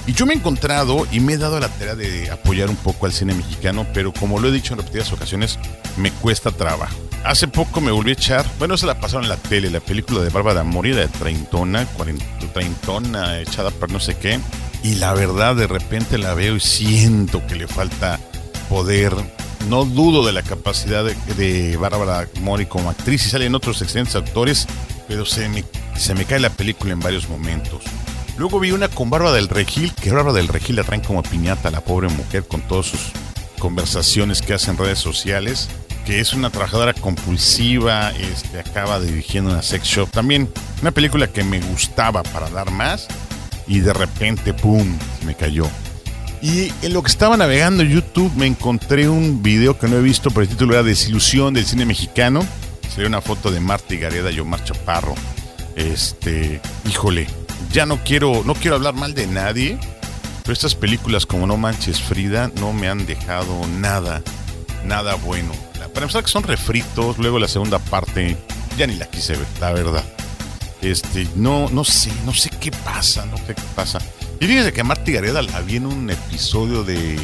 Y 0.07 0.13
yo 0.13 0.27
me 0.27 0.35
he 0.35 0.37
encontrado 0.37 1.07
y 1.13 1.21
me 1.21 1.35
he 1.35 1.39
dado 1.39 1.61
la 1.61 1.69
tarea 1.69 1.95
de 1.95 2.31
apoyar 2.31 2.71
un 2.71 2.77
poco 2.77 3.07
al 3.07 3.13
cine 3.13 3.35
mexicano, 3.35 3.87
pero 3.93 4.13
como 4.13 4.41
lo 4.41 4.49
he 4.49 4.53
dicho 4.53 4.75
en 4.75 4.81
repetidas 4.81 5.13
ocasiones, 5.13 5.59
me 5.97 6.11
cuesta 6.11 6.51
trabajo. 6.51 6.97
Hace 7.25 7.49
poco 7.49 7.81
me 7.83 7.91
volví 7.91 8.11
a 8.11 8.15
echar, 8.15 8.47
bueno, 8.59 8.77
se 8.77 8.87
la 8.87 8.99
pasaron 8.99 9.25
en 9.25 9.29
la 9.29 9.37
tele, 9.37 9.71
la 9.71 9.81
película 9.81 10.21
de 10.21 10.31
Bárbara 10.31 10.65
Mori, 10.65 10.91
de 10.91 11.07
treintona, 11.07 11.87
treintona, 12.55 13.41
echada 13.41 13.71
por 13.71 13.91
no 13.91 14.01
sé 14.01 14.17
qué. 14.17 14.41
Y 14.83 14.95
la 14.95 15.13
verdad, 15.13 15.55
de 15.55 15.67
repente 15.67 16.17
la 16.17 16.33
veo 16.33 16.57
y 16.57 16.61
siento 16.61 17.47
que 17.47 17.57
le 17.57 17.69
falta 17.69 18.19
poder. 18.71 19.13
No 19.69 19.85
dudo 19.85 20.25
de 20.25 20.33
la 20.33 20.43
capacidad 20.43 21.05
de, 21.05 21.15
de 21.35 21.79
Mori 22.41 22.65
como 22.65 22.89
actriz 22.89 23.27
y 23.27 23.29
salen 23.29 23.55
otros 23.55 23.83
excelentes 23.83 24.17
actores, 24.17 24.67
pero 25.07 25.27
se 25.27 25.51
me, 25.51 25.63
se 25.97 26.15
me 26.15 26.25
cae 26.25 26.41
la 26.41 26.49
película 26.51 26.95
en 26.95 27.01
varios 27.01 27.29
momentos. 27.29 27.83
Luego 28.39 28.59
vi 28.59 28.73
una 28.73 28.89
con 28.89 29.11
Bárbara 29.11 29.35
del 29.35 29.49
Regil, 29.49 29.93
que 29.93 30.11
Bárbara 30.11 30.33
del 30.33 30.49
Regil 30.49 30.77
la 30.77 30.85
traen 30.85 31.03
como 31.03 31.23
piñata 31.23 31.69
a 31.69 31.73
la 31.73 31.83
pobre 31.83 32.09
mujer 32.09 32.49
con 32.49 32.63
todas 32.63 32.87
sus 32.87 33.13
conversaciones 33.59 34.41
que 34.41 34.55
hace 34.55 34.71
en 34.71 34.79
redes 34.79 34.99
sociales, 34.99 35.69
que 36.11 36.19
es 36.19 36.33
una 36.33 36.51
trabajadora 36.51 36.93
compulsiva, 36.93 38.11
este, 38.11 38.59
acaba 38.59 38.99
dirigiendo 38.99 39.53
una 39.53 39.63
sex 39.63 39.85
shop. 39.87 40.11
También 40.11 40.49
una 40.83 40.91
película 40.91 41.29
que 41.29 41.45
me 41.45 41.61
gustaba 41.61 42.25
para 42.25 42.51
dar 42.51 42.73
más 42.73 43.07
y 43.69 43.79
de 43.79 43.93
repente, 43.93 44.53
¡pum!, 44.53 44.99
me 45.25 45.37
cayó. 45.37 45.69
Y 46.43 46.73
en 46.83 46.95
lo 46.95 47.05
que 47.05 47.13
estaba 47.13 47.37
navegando 47.37 47.85
YouTube 47.85 48.33
me 48.35 48.47
encontré 48.47 49.09
un 49.09 49.41
video 49.41 49.79
que 49.79 49.87
no 49.87 49.99
he 49.99 50.03
visto, 50.03 50.31
pero 50.31 50.43
el 50.43 50.49
título 50.49 50.75
era 50.75 50.83
Desilusión 50.83 51.55
del 51.55 51.65
cine 51.65 51.87
mexicano. 51.87 52.45
Sería 52.93 53.07
una 53.07 53.21
foto 53.21 53.53
de 53.53 53.61
Marta 53.61 53.95
y 53.95 53.99
Gareda 53.99 54.33
y 54.33 54.41
Omar 54.41 54.65
Chaparro. 54.65 55.15
Este, 55.77 56.61
híjole, 56.89 57.29
ya 57.73 57.87
no 57.87 58.03
quiero, 58.03 58.43
no 58.45 58.57
quiero 58.57 58.75
hablar 58.75 58.95
mal 58.95 59.15
de 59.15 59.29
nadie, 59.29 59.79
pero 60.43 60.55
estas 60.55 60.75
películas 60.75 61.25
como 61.25 61.47
No 61.47 61.57
Manches 61.57 62.01
Frida 62.01 62.51
no 62.59 62.73
me 62.73 62.89
han 62.89 63.07
dejado 63.07 63.65
nada, 63.79 64.25
nada 64.85 65.15
bueno. 65.15 65.70
Para 65.93 66.05
empezar 66.05 66.23
que 66.23 66.31
son 66.31 66.43
refritos, 66.43 67.19
luego 67.19 67.39
la 67.39 67.49
segunda 67.49 67.79
parte 67.79 68.37
ya 68.79 68.87
ni 68.87 68.97
la 68.97 69.07
quise 69.07 69.35
ver, 69.37 69.47
la 69.61 69.73
verdad. 69.73 70.05
Este, 70.83 71.27
no, 71.37 71.69
no 71.71 71.85
sé, 71.85 72.11
no 72.25 72.33
sé 72.33 72.51
qué 72.61 72.71
pasa, 72.71 73.27
no 73.27 73.37
sé 73.37 73.55
qué 73.55 73.63
pasa. 73.75 73.99
Y 74.41 74.47
fíjense 74.47 74.73
que 74.73 74.81
a 74.81 74.85
Marta 74.85 75.11
y 75.11 75.15
Gareda 75.15 75.43
la 75.43 75.61
vi 75.61 75.77
en 75.77 75.87
un 75.87 76.09
episodio 76.09 76.83
de 76.83 77.19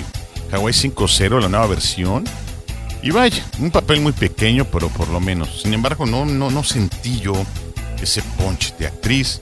Hawaii 0.52 0.74
5.0, 0.74 1.40
la 1.40 1.48
nueva 1.48 1.66
versión. 1.66 2.24
Y 3.02 3.10
vaya, 3.10 3.44
un 3.58 3.70
papel 3.70 4.00
muy 4.00 4.12
pequeño, 4.12 4.66
pero 4.66 4.88
por 4.88 5.08
lo 5.08 5.20
menos. 5.20 5.62
Sin 5.62 5.72
embargo, 5.72 6.06
no, 6.06 6.26
no, 6.26 6.50
no 6.50 6.64
sentí 6.64 7.20
yo 7.20 7.34
ese 8.02 8.22
punch 8.22 8.76
de 8.76 8.86
actriz. 8.88 9.40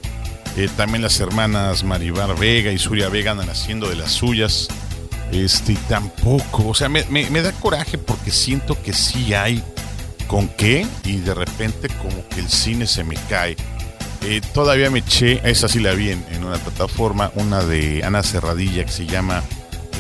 Eh, 0.56 0.68
también 0.76 1.02
las 1.02 1.18
hermanas 1.18 1.82
Maribar 1.82 2.38
Vega 2.38 2.70
y 2.70 2.78
Surya 2.78 3.08
Vega 3.08 3.32
andan 3.32 3.50
haciendo 3.50 3.88
de 3.88 3.96
las 3.96 4.12
suyas. 4.12 4.68
Este, 5.32 5.74
tampoco. 5.88 6.68
O 6.68 6.74
sea, 6.74 6.88
me, 6.88 7.04
me- 7.04 7.42
da 7.42 7.52
coraje 7.52 7.98
porque 7.98 8.30
siento 8.30 8.80
que 8.82 8.92
sí 8.92 9.34
hay 9.34 9.62
con 10.28 10.48
qué 10.48 10.86
y 11.04 11.16
de 11.18 11.34
repente 11.34 11.88
como 11.88 12.26
que 12.28 12.40
el 12.40 12.48
cine 12.48 12.86
se 12.86 13.04
me 13.04 13.16
cae. 13.28 13.56
Eh, 14.22 14.40
todavía 14.54 14.90
me 14.90 15.00
eché, 15.00 15.40
esa 15.48 15.68
sí 15.68 15.80
la 15.80 15.92
vi 15.92 16.10
en, 16.10 16.24
en 16.32 16.44
una 16.44 16.56
plataforma, 16.56 17.30
una 17.34 17.62
de 17.62 18.02
Ana 18.04 18.22
Cerradilla 18.22 18.84
que 18.86 18.92
se 18.92 19.06
llama 19.06 19.42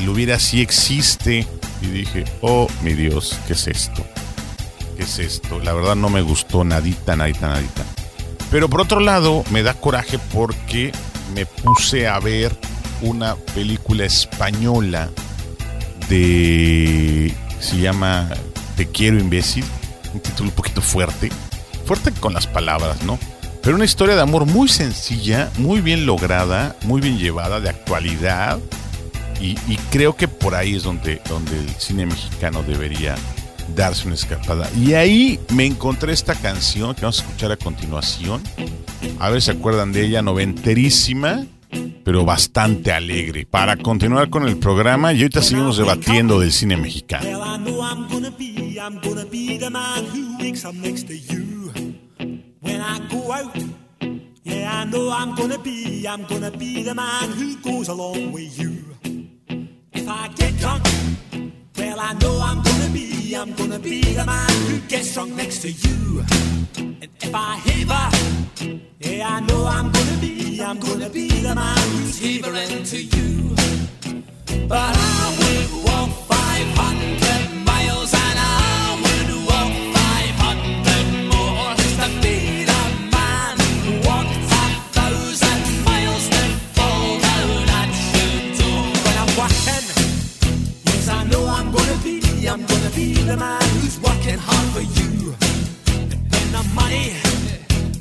El 0.00 0.08
hubiera 0.08 0.38
sí 0.38 0.62
existe. 0.62 1.46
Y 1.82 1.86
dije, 1.88 2.24
oh 2.40 2.68
mi 2.82 2.94
Dios, 2.94 3.36
¿qué 3.46 3.52
es 3.52 3.66
esto? 3.66 4.06
¿Qué 4.96 5.02
es 5.02 5.18
esto? 5.18 5.58
La 5.58 5.72
verdad 5.74 5.96
no 5.96 6.08
me 6.08 6.22
gustó 6.22 6.64
nadita, 6.64 7.16
nadita, 7.16 7.48
nadita. 7.48 7.84
Pero 8.50 8.70
por 8.70 8.80
otro 8.80 9.00
lado, 9.00 9.44
me 9.50 9.62
da 9.62 9.74
coraje 9.74 10.18
porque 10.32 10.92
me 11.34 11.44
puse 11.44 12.06
a 12.06 12.18
ver 12.20 12.56
una 13.02 13.36
película 13.54 14.04
española 14.04 15.10
de. 16.08 17.34
Se 17.60 17.78
llama 17.78 18.28
Te 18.76 18.86
quiero, 18.86 19.18
imbécil. 19.18 19.64
Un 20.12 20.20
título 20.20 20.50
un 20.50 20.54
poquito 20.54 20.80
fuerte. 20.80 21.30
Fuerte 21.86 22.12
con 22.12 22.32
las 22.34 22.46
palabras, 22.46 23.02
¿no? 23.02 23.18
Pero 23.62 23.76
una 23.76 23.86
historia 23.86 24.14
de 24.14 24.20
amor 24.20 24.44
muy 24.44 24.68
sencilla, 24.68 25.50
muy 25.56 25.80
bien 25.80 26.04
lograda, 26.04 26.76
muy 26.84 27.00
bien 27.00 27.18
llevada, 27.18 27.60
de 27.60 27.70
actualidad. 27.70 28.58
Y, 29.40 29.56
creo 29.90 30.16
que 30.16 30.26
por 30.26 30.54
ahí 30.54 30.74
es 30.74 30.84
donde, 30.84 31.20
donde 31.28 31.58
el 31.58 31.68
cine 31.76 32.06
mexicano 32.06 32.62
debería 32.62 33.14
darse 33.74 34.06
una 34.06 34.14
escapada. 34.14 34.68
Y 34.76 34.94
ahí 34.94 35.40
me 35.50 35.66
encontré 35.66 36.12
esta 36.12 36.34
canción 36.34 36.94
que 36.94 37.02
vamos 37.02 37.20
a 37.20 37.24
escuchar 37.24 37.52
a 37.52 37.56
continuación. 37.56 38.42
A 39.18 39.30
ver 39.30 39.40
si 39.40 39.46
se 39.46 39.52
acuerdan 39.52 39.92
de 39.92 40.04
ella, 40.04 40.22
noventerísima, 40.22 41.44
pero 42.04 42.24
bastante 42.24 42.92
alegre. 42.92 43.46
Para 43.46 43.76
continuar 43.76 44.30
con 44.30 44.46
el 44.46 44.56
programa, 44.58 45.12
y 45.12 45.22
ahorita 45.22 45.42
seguimos 45.42 45.76
debatiendo 45.76 46.40
del 46.40 46.52
cine 46.52 46.76
mexicano. 46.76 47.26
If 60.04 60.10
I 60.10 60.28
get 60.36 60.58
drunk, 60.58 60.84
well, 61.78 61.98
I 61.98 62.12
know 62.14 62.38
I'm 62.42 62.62
gonna 62.62 62.92
be, 62.92 63.23
I'm 63.36 63.52
gonna 63.54 63.78
be 63.80 64.00
the 64.00 64.24
man 64.24 64.50
who 64.68 64.78
gets 64.86 65.12
drunk 65.14 65.34
next 65.34 65.62
to 65.62 65.70
you. 65.70 66.24
And 66.78 67.08
if 67.20 67.34
I 67.34 67.56
haver, 67.56 68.08
yeah, 69.00 69.28
I 69.28 69.40
know 69.40 69.66
I'm 69.66 69.90
gonna 69.90 70.18
be, 70.20 70.62
I'm 70.62 70.78
gonna 70.78 71.10
be 71.10 71.28
the 71.28 71.54
man 71.54 71.76
who's 71.90 72.18
havering 72.18 72.84
to 72.84 73.02
you. 73.02 73.56
But 74.68 74.94
I 74.96 75.36
would 75.38 75.84
walk 75.84 76.10
500 76.28 77.53
be 92.94 93.14
the 93.14 93.36
man 93.36 93.62
who's 93.80 93.98
working 94.00 94.38
hard 94.38 94.68
for 94.74 94.84
you. 94.98 95.34
And 96.38 96.48
the 96.54 96.62
money 96.74 97.12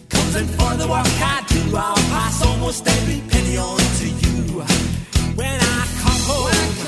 comes 0.10 0.36
in 0.36 0.48
for 0.58 0.76
the 0.78 0.88
work 0.88 1.08
I 1.18 1.44
do, 1.48 1.76
I'll 1.76 1.96
pass 2.14 2.46
almost 2.46 2.88
every 2.88 3.22
penny 3.30 3.58
on 3.58 3.78
to 3.78 4.08
you. 4.24 4.62
When 5.36 5.58
I 5.76 5.88
come 6.02 6.22
home, 6.30 6.83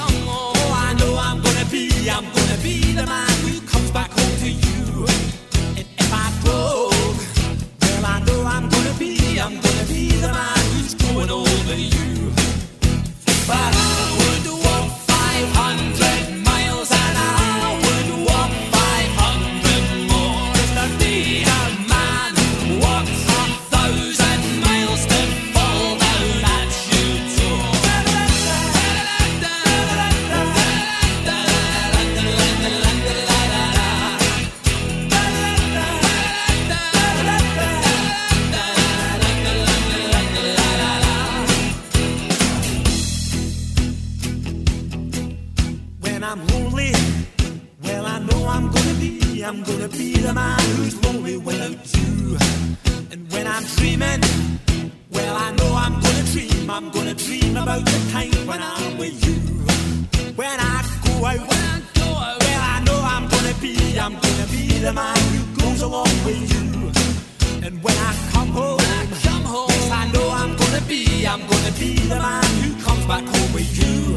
I'm 71.36 71.45
gonna 71.48 71.71
be 71.78 71.95
the 71.95 72.15
man 72.15 72.45
who 72.63 72.82
comes 72.82 73.06
back 73.08 73.26
home 73.26 73.54
with 73.54 73.69
you. 73.78 74.15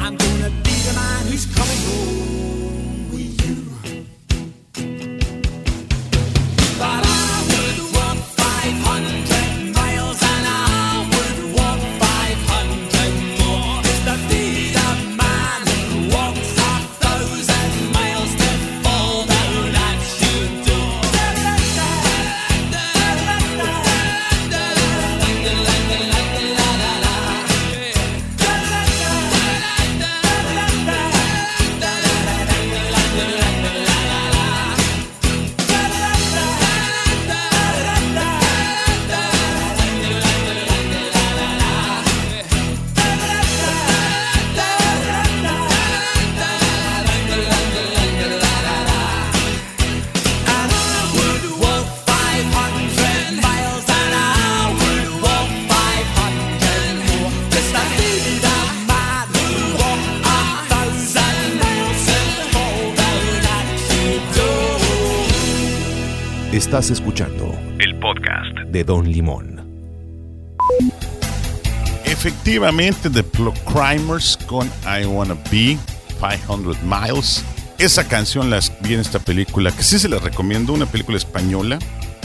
I'm 0.00 0.16
gonna 0.16 0.48
be 0.64 0.74
the 0.88 0.94
man 0.94 1.26
who's 1.26 1.44
coming 1.44 1.76
home 1.84 2.49
Estás 66.60 66.90
escuchando 66.90 67.58
El 67.78 67.98
podcast. 68.00 68.54
de 68.66 68.84
Don 68.84 69.10
Limón. 69.10 69.66
Efectivamente, 72.04 73.08
The 73.08 73.24
Crimers 73.64 74.36
con 74.46 74.70
I 74.84 75.06
Wanna 75.06 75.38
Be 75.50 75.78
500 76.20 76.76
Miles. 76.82 77.42
Esa 77.78 78.06
canción 78.06 78.50
la 78.50 78.60
vi 78.82 78.92
en 78.92 79.00
esta 79.00 79.18
película, 79.20 79.72
que 79.72 79.82
sí 79.82 79.98
se 79.98 80.10
la 80.10 80.18
recomiendo, 80.18 80.74
una 80.74 80.84
película 80.84 81.16
española, 81.16 81.78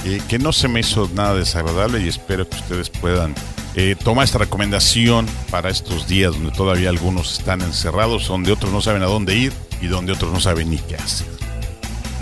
eh, 0.04 0.20
que 0.28 0.38
no 0.38 0.52
se 0.52 0.68
me 0.68 0.82
hizo 0.82 1.10
nada 1.14 1.34
desagradable 1.36 2.02
y 2.02 2.10
espero 2.10 2.48
que 2.50 2.58
ustedes 2.58 2.90
puedan 2.90 3.34
eh, 3.76 3.96
tomar 3.96 4.26
esta 4.26 4.40
recomendación 4.40 5.28
para 5.50 5.70
estos 5.70 6.10
días 6.10 6.34
donde 6.34 6.52
todavía 6.52 6.90
algunos 6.90 7.40
están 7.40 7.62
encerrados, 7.62 8.28
donde 8.28 8.52
otros 8.52 8.74
no 8.74 8.82
saben 8.82 9.02
a 9.02 9.06
dónde 9.06 9.34
ir 9.34 9.54
y 9.82 9.88
donde 9.88 10.12
otros 10.12 10.34
no 10.34 10.42
saben 10.42 10.72
ni 10.72 10.78
qué 10.78 10.98
hacer. 10.98 11.36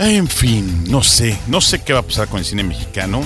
En 0.00 0.26
fin, 0.26 0.84
no 0.90 1.04
sé, 1.04 1.38
no 1.46 1.60
sé 1.60 1.82
qué 1.82 1.92
va 1.92 2.00
a 2.00 2.02
pasar 2.02 2.28
con 2.28 2.40
el 2.40 2.44
cine 2.44 2.64
mexicano. 2.64 3.22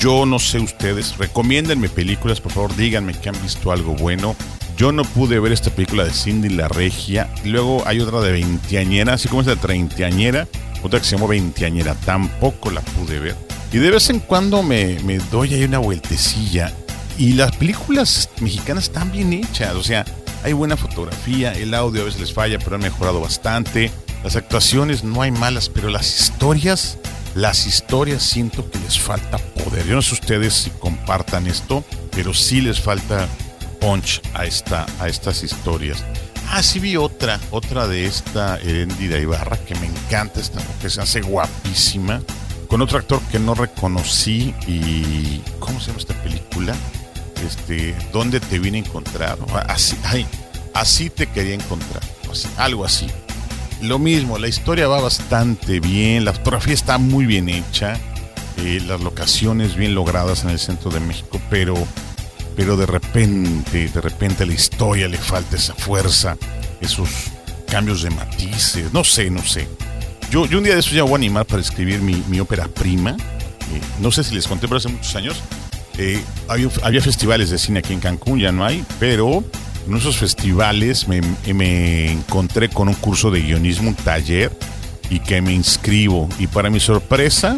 Yo 0.00 0.26
no 0.26 0.38
sé 0.38 0.58
ustedes, 0.58 1.16
recomiéndenme 1.16 1.88
películas, 1.88 2.40
por 2.42 2.52
favor, 2.52 2.76
díganme 2.76 3.14
que 3.14 3.30
han 3.30 3.42
visto 3.42 3.72
algo 3.72 3.94
bueno. 3.94 4.36
Yo 4.76 4.92
no 4.92 5.04
pude 5.04 5.40
ver 5.40 5.52
esta 5.52 5.70
película 5.70 6.04
de 6.04 6.12
Cindy 6.12 6.50
la 6.50 6.68
Regia. 6.68 7.32
Luego 7.44 7.82
hay 7.86 8.00
otra 8.00 8.20
de 8.20 8.32
veinteañera, 8.32 9.14
así 9.14 9.28
como 9.28 9.40
es 9.40 9.46
de 9.46 9.56
treintañera, 9.56 10.46
otra 10.82 10.98
que 10.98 11.06
se 11.06 11.16
llamó 11.16 11.26
veinteañera, 11.26 11.94
tampoco 11.94 12.70
la 12.70 12.82
pude 12.82 13.18
ver. 13.18 13.36
Y 13.72 13.78
de 13.78 13.90
vez 13.90 14.10
en 14.10 14.20
cuando 14.20 14.62
me, 14.62 14.98
me 15.04 15.18
doy 15.18 15.54
ahí 15.54 15.64
una 15.64 15.78
vueltecilla. 15.78 16.72
Y 17.16 17.32
las 17.32 17.56
películas 17.56 18.28
mexicanas 18.40 18.84
están 18.84 19.10
bien 19.10 19.32
hechas, 19.32 19.74
o 19.74 19.82
sea, 19.82 20.04
hay 20.42 20.52
buena 20.52 20.76
fotografía, 20.76 21.52
el 21.52 21.72
audio 21.72 22.02
a 22.02 22.04
veces 22.04 22.20
les 22.20 22.32
falla, 22.32 22.58
pero 22.58 22.76
han 22.76 22.82
mejorado 22.82 23.20
bastante. 23.20 23.90
Las 24.24 24.36
actuaciones 24.36 25.04
no 25.04 25.20
hay 25.20 25.30
malas, 25.30 25.68
pero 25.68 25.90
las 25.90 26.18
historias, 26.18 26.96
las 27.34 27.66
historias 27.66 28.22
siento 28.22 28.70
que 28.70 28.78
les 28.78 28.98
falta 28.98 29.36
poder. 29.36 29.86
Yo 29.86 29.96
no 29.96 30.00
sé 30.00 30.14
ustedes 30.14 30.54
si 30.54 30.70
compartan 30.70 31.46
esto, 31.46 31.84
pero 32.10 32.32
sí 32.32 32.62
les 32.62 32.80
falta 32.80 33.28
punch 33.82 34.22
a, 34.32 34.46
esta, 34.46 34.86
a 34.98 35.08
estas 35.08 35.42
historias. 35.42 36.02
Ah, 36.48 36.62
sí 36.62 36.78
vi 36.78 36.96
otra, 36.96 37.38
otra 37.50 37.86
de 37.86 38.06
esta 38.06 38.56
Erendira 38.60 39.18
Ibarra, 39.18 39.58
que 39.58 39.74
me 39.74 39.88
encanta 39.88 40.40
esta 40.40 40.58
mujer, 40.60 40.90
se 40.90 41.02
hace 41.02 41.20
guapísima, 41.20 42.22
con 42.66 42.80
otro 42.80 42.96
actor 42.96 43.20
que 43.30 43.38
no 43.38 43.54
reconocí 43.54 44.54
y... 44.66 45.42
¿Cómo 45.58 45.80
se 45.80 45.88
llama 45.88 45.98
esta 45.98 46.14
película? 46.22 46.74
Este, 47.46 47.94
¿Dónde 48.10 48.40
te 48.40 48.58
vine 48.58 48.78
a 48.78 48.80
encontrar? 48.80 49.36
Así, 49.68 49.98
ay, 50.04 50.26
así 50.72 51.10
te 51.10 51.26
quería 51.26 51.54
encontrar, 51.54 52.02
así, 52.30 52.48
algo 52.56 52.86
así. 52.86 53.06
Lo 53.84 53.98
mismo, 53.98 54.38
la 54.38 54.48
historia 54.48 54.88
va 54.88 54.98
bastante 54.98 55.78
bien, 55.78 56.24
la 56.24 56.32
fotografía 56.32 56.72
está 56.72 56.96
muy 56.96 57.26
bien 57.26 57.50
hecha, 57.50 58.00
eh, 58.56 58.80
las 58.86 59.02
locaciones 59.02 59.76
bien 59.76 59.94
logradas 59.94 60.42
en 60.44 60.50
el 60.50 60.58
centro 60.58 60.90
de 60.90 61.00
México, 61.00 61.38
pero, 61.50 61.74
pero 62.56 62.78
de 62.78 62.86
repente, 62.86 63.88
de 63.88 64.00
repente 64.00 64.44
a 64.44 64.46
la 64.46 64.54
historia 64.54 65.06
le 65.06 65.18
falta 65.18 65.56
esa 65.56 65.74
fuerza, 65.74 66.38
esos 66.80 67.10
cambios 67.70 68.00
de 68.00 68.08
matices, 68.08 68.90
no 68.94 69.04
sé, 69.04 69.28
no 69.28 69.44
sé. 69.44 69.68
Yo, 70.30 70.46
yo 70.46 70.56
un 70.56 70.64
día 70.64 70.72
de 70.72 70.80
eso 70.80 70.94
ya 70.94 71.02
voy 71.02 71.12
a 71.12 71.16
animar 71.16 71.44
para 71.44 71.60
escribir 71.60 72.00
mi, 72.00 72.24
mi 72.28 72.40
ópera 72.40 72.68
prima. 72.68 73.10
Eh, 73.10 73.80
no 74.00 74.10
sé 74.10 74.24
si 74.24 74.34
les 74.34 74.48
conté, 74.48 74.66
pero 74.66 74.78
hace 74.78 74.88
muchos 74.88 75.14
años 75.14 75.36
eh, 75.98 76.24
había, 76.48 76.70
había 76.82 77.02
festivales 77.02 77.50
de 77.50 77.58
cine 77.58 77.80
aquí 77.80 77.92
en 77.92 78.00
Cancún, 78.00 78.40
ya 78.40 78.50
no 78.50 78.64
hay, 78.64 78.82
pero 78.98 79.44
en 79.86 79.96
esos 79.96 80.16
festivales 80.16 81.08
me, 81.08 81.20
me 81.52 82.10
encontré 82.10 82.68
con 82.68 82.88
un 82.88 82.94
curso 82.94 83.30
de 83.30 83.42
guionismo, 83.42 83.90
un 83.90 83.94
taller, 83.94 84.50
y 85.10 85.20
que 85.20 85.40
me 85.42 85.52
inscribo. 85.52 86.28
Y 86.38 86.46
para 86.46 86.70
mi 86.70 86.80
sorpresa, 86.80 87.56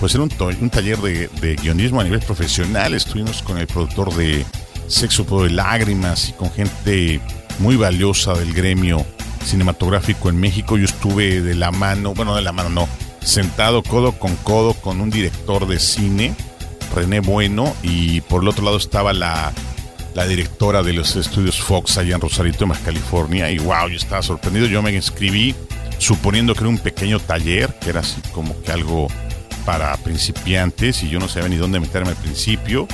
pues 0.00 0.14
era 0.14 0.24
un, 0.24 0.70
taller 0.70 0.98
de, 0.98 1.28
de 1.40 1.56
guionismo 1.56 2.00
a 2.00 2.04
nivel 2.04 2.20
profesional. 2.20 2.94
Estuvimos 2.94 3.42
con 3.42 3.58
el 3.58 3.66
productor 3.66 4.14
de 4.14 4.44
Sexo, 4.88 5.24
Poder 5.24 5.50
y 5.50 5.54
Lágrimas 5.54 6.28
y 6.28 6.32
con 6.32 6.50
gente 6.50 7.20
muy 7.58 7.76
valiosa 7.76 8.34
del 8.34 8.52
gremio 8.52 9.04
cinematográfico 9.44 10.28
en 10.28 10.38
México. 10.38 10.76
Yo 10.76 10.84
estuve 10.84 11.40
de 11.40 11.54
la 11.54 11.70
mano, 11.70 12.14
bueno, 12.14 12.36
de 12.36 12.42
la 12.42 12.52
mano 12.52 12.68
no, 12.68 12.88
sentado 13.20 13.82
codo 13.82 14.12
con 14.12 14.36
codo 14.36 14.74
con 14.74 15.00
un 15.00 15.10
director 15.10 15.66
de 15.66 15.78
cine, 15.78 16.34
René 16.94 17.20
Bueno, 17.20 17.74
y 17.82 18.20
por 18.22 18.42
el 18.42 18.48
otro 18.48 18.64
lado 18.64 18.76
estaba 18.76 19.12
la 19.12 19.52
la 20.14 20.26
directora 20.26 20.82
de 20.82 20.92
los 20.92 21.16
estudios 21.16 21.60
Fox 21.60 21.98
allá 21.98 22.14
en 22.14 22.20
Rosarito, 22.20 22.66
Baja 22.66 22.84
California, 22.84 23.50
y 23.50 23.58
wow, 23.58 23.88
yo 23.88 23.96
estaba 23.96 24.22
sorprendido. 24.22 24.66
Yo 24.66 24.82
me 24.82 24.92
inscribí 24.92 25.54
suponiendo 25.98 26.54
que 26.54 26.60
era 26.60 26.68
un 26.68 26.78
pequeño 26.78 27.18
taller, 27.20 27.74
que 27.80 27.90
era 27.90 28.00
así 28.00 28.20
como 28.32 28.60
que 28.62 28.72
algo 28.72 29.08
para 29.64 29.96
principiantes, 29.98 31.02
y 31.02 31.08
yo 31.08 31.18
no 31.18 31.28
sabía 31.28 31.48
ni 31.48 31.56
dónde 31.56 31.80
meterme 31.80 32.10
al 32.10 32.16
principio. 32.16 32.86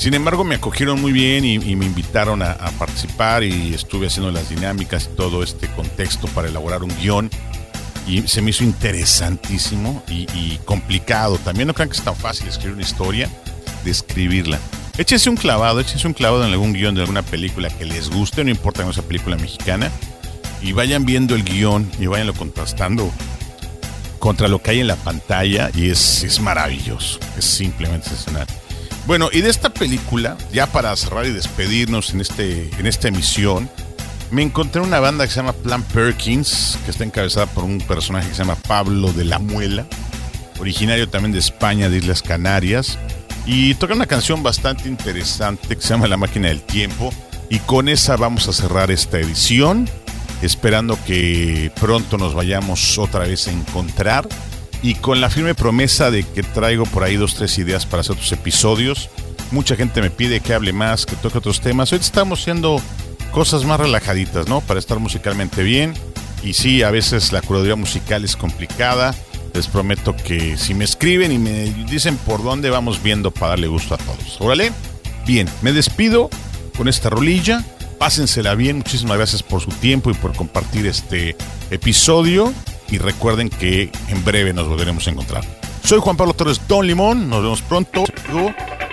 Sin 0.00 0.14
embargo, 0.14 0.44
me 0.44 0.54
acogieron 0.54 0.98
muy 0.98 1.12
bien 1.12 1.44
y, 1.44 1.58
me 1.76 1.84
invitaron 1.84 2.42
a, 2.42 2.56
participar 2.78 3.44
y 3.44 3.74
estuve 3.74 4.06
haciendo 4.06 4.30
las 4.32 4.48
dinámicas 4.48 5.10
y 5.12 5.14
todo 5.14 5.42
este 5.42 5.68
contexto 5.68 6.26
para 6.28 6.48
elaborar 6.48 6.82
un 6.82 6.90
guion. 6.96 7.30
Y 8.06 8.26
se 8.26 8.40
me 8.40 8.48
hizo 8.48 8.64
interesantísimo 8.64 10.02
y, 10.08 10.58
complicado. 10.64 11.36
También 11.36 11.68
no 11.68 11.74
crean 11.74 11.90
que 11.90 11.98
es 11.98 12.02
tan 12.02 12.16
fácil 12.16 12.48
escribir 12.48 12.76
una 12.76 12.82
historia, 12.82 13.28
de 13.84 13.90
escribirla. 13.90 14.58
Échense 15.00 15.30
un 15.30 15.36
clavado, 15.36 15.80
échense 15.80 16.06
un 16.06 16.12
clavado 16.12 16.44
en 16.44 16.52
algún 16.52 16.74
guion 16.74 16.94
de 16.94 17.00
alguna 17.00 17.22
película 17.22 17.70
que 17.70 17.86
les 17.86 18.10
guste, 18.10 18.44
no 18.44 18.50
importa 18.50 18.82
que 18.82 18.88
no 18.88 18.92
sea 18.92 19.02
película 19.02 19.34
mexicana, 19.38 19.90
y 20.60 20.72
vayan 20.72 21.06
viendo 21.06 21.34
el 21.34 21.42
guion 21.42 21.90
y 21.98 22.04
vayanlo 22.04 22.34
contrastando 22.34 23.10
contra 24.18 24.46
lo 24.46 24.60
que 24.60 24.72
hay 24.72 24.80
en 24.80 24.88
la 24.88 24.96
pantalla 24.96 25.70
y 25.74 25.88
es, 25.88 26.22
es 26.22 26.38
maravilloso, 26.40 27.18
es 27.38 27.46
simplemente 27.46 28.10
sensacional. 28.10 28.46
Bueno, 29.06 29.30
y 29.32 29.40
de 29.40 29.48
esta 29.48 29.70
película, 29.70 30.36
ya 30.52 30.66
para 30.66 30.94
cerrar 30.96 31.24
y 31.24 31.30
despedirnos 31.30 32.12
en, 32.12 32.20
este, 32.20 32.68
en 32.78 32.86
esta 32.86 33.08
emisión, 33.08 33.70
me 34.30 34.42
encontré 34.42 34.82
una 34.82 35.00
banda 35.00 35.24
que 35.24 35.30
se 35.30 35.36
llama 35.36 35.54
Plan 35.54 35.82
Perkins, 35.82 36.78
que 36.84 36.90
está 36.90 37.04
encabezada 37.04 37.46
por 37.46 37.64
un 37.64 37.78
personaje 37.78 38.28
que 38.28 38.34
se 38.34 38.42
llama 38.42 38.56
Pablo 38.68 39.14
de 39.14 39.24
la 39.24 39.38
Muela, 39.38 39.86
originario 40.58 41.08
también 41.08 41.32
de 41.32 41.38
España, 41.38 41.88
de 41.88 41.96
Islas 41.96 42.20
Canarias, 42.20 42.98
y 43.52 43.74
toca 43.74 43.94
una 43.94 44.06
canción 44.06 44.44
bastante 44.44 44.88
interesante 44.88 45.74
que 45.74 45.82
se 45.82 45.88
llama 45.88 46.06
La 46.06 46.16
Máquina 46.16 46.46
del 46.46 46.62
Tiempo, 46.62 47.12
y 47.48 47.58
con 47.58 47.88
esa 47.88 48.16
vamos 48.16 48.46
a 48.46 48.52
cerrar 48.52 48.92
esta 48.92 49.18
edición, 49.18 49.90
esperando 50.40 50.96
que 51.04 51.72
pronto 51.80 52.16
nos 52.16 52.32
vayamos 52.32 52.96
otra 52.96 53.26
vez 53.26 53.48
a 53.48 53.50
encontrar 53.50 54.28
y 54.84 54.94
con 54.94 55.20
la 55.20 55.30
firme 55.30 55.56
promesa 55.56 56.12
de 56.12 56.22
que 56.22 56.44
traigo 56.44 56.84
por 56.84 57.02
ahí 57.02 57.16
dos, 57.16 57.34
tres 57.34 57.58
ideas 57.58 57.86
para 57.86 58.02
hacer 58.02 58.12
otros 58.12 58.30
episodios. 58.30 59.10
Mucha 59.50 59.74
gente 59.74 60.00
me 60.00 60.10
pide 60.10 60.38
que 60.38 60.54
hable 60.54 60.72
más, 60.72 61.04
que 61.04 61.16
toque 61.16 61.38
otros 61.38 61.60
temas. 61.60 61.92
Hoy 61.92 61.98
estamos 61.98 62.40
haciendo 62.40 62.80
cosas 63.32 63.64
más 63.64 63.80
relajaditas, 63.80 64.46
¿no? 64.48 64.60
Para 64.60 64.78
estar 64.78 65.00
musicalmente 65.00 65.64
bien. 65.64 65.92
Y 66.44 66.52
sí, 66.52 66.84
a 66.84 66.90
veces 66.92 67.32
la 67.32 67.42
curaduría 67.42 67.74
musical 67.74 68.24
es 68.24 68.36
complicada. 68.36 69.12
Les 69.54 69.66
prometo 69.66 70.16
que 70.16 70.56
si 70.56 70.74
me 70.74 70.84
escriben 70.84 71.32
y 71.32 71.38
me 71.38 71.64
dicen 71.90 72.16
por 72.16 72.42
dónde 72.42 72.70
vamos 72.70 73.02
viendo 73.02 73.30
para 73.30 73.50
darle 73.50 73.66
gusto 73.66 73.94
a 73.94 73.98
todos. 73.98 74.40
Órale. 74.40 74.72
Bien, 75.26 75.48
me 75.62 75.72
despido 75.72 76.30
con 76.76 76.88
esta 76.88 77.10
rolilla. 77.10 77.64
Pásensela 77.98 78.54
bien. 78.54 78.78
Muchísimas 78.78 79.16
gracias 79.16 79.42
por 79.42 79.60
su 79.60 79.70
tiempo 79.70 80.10
y 80.10 80.14
por 80.14 80.34
compartir 80.34 80.86
este 80.86 81.36
episodio. 81.70 82.52
Y 82.90 82.98
recuerden 82.98 83.50
que 83.50 83.90
en 84.08 84.24
breve 84.24 84.52
nos 84.52 84.68
volveremos 84.68 85.06
a 85.06 85.10
encontrar. 85.10 85.44
Soy 85.84 85.98
Juan 86.00 86.16
Pablo 86.16 86.34
Torres 86.34 86.60
Don 86.66 86.86
Limón. 86.86 87.28
Nos 87.28 87.42
vemos 87.42 87.62
pronto. 87.62 88.04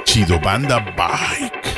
Chido 0.06 0.39
Banda 0.39 0.80
Bike. 0.80 1.78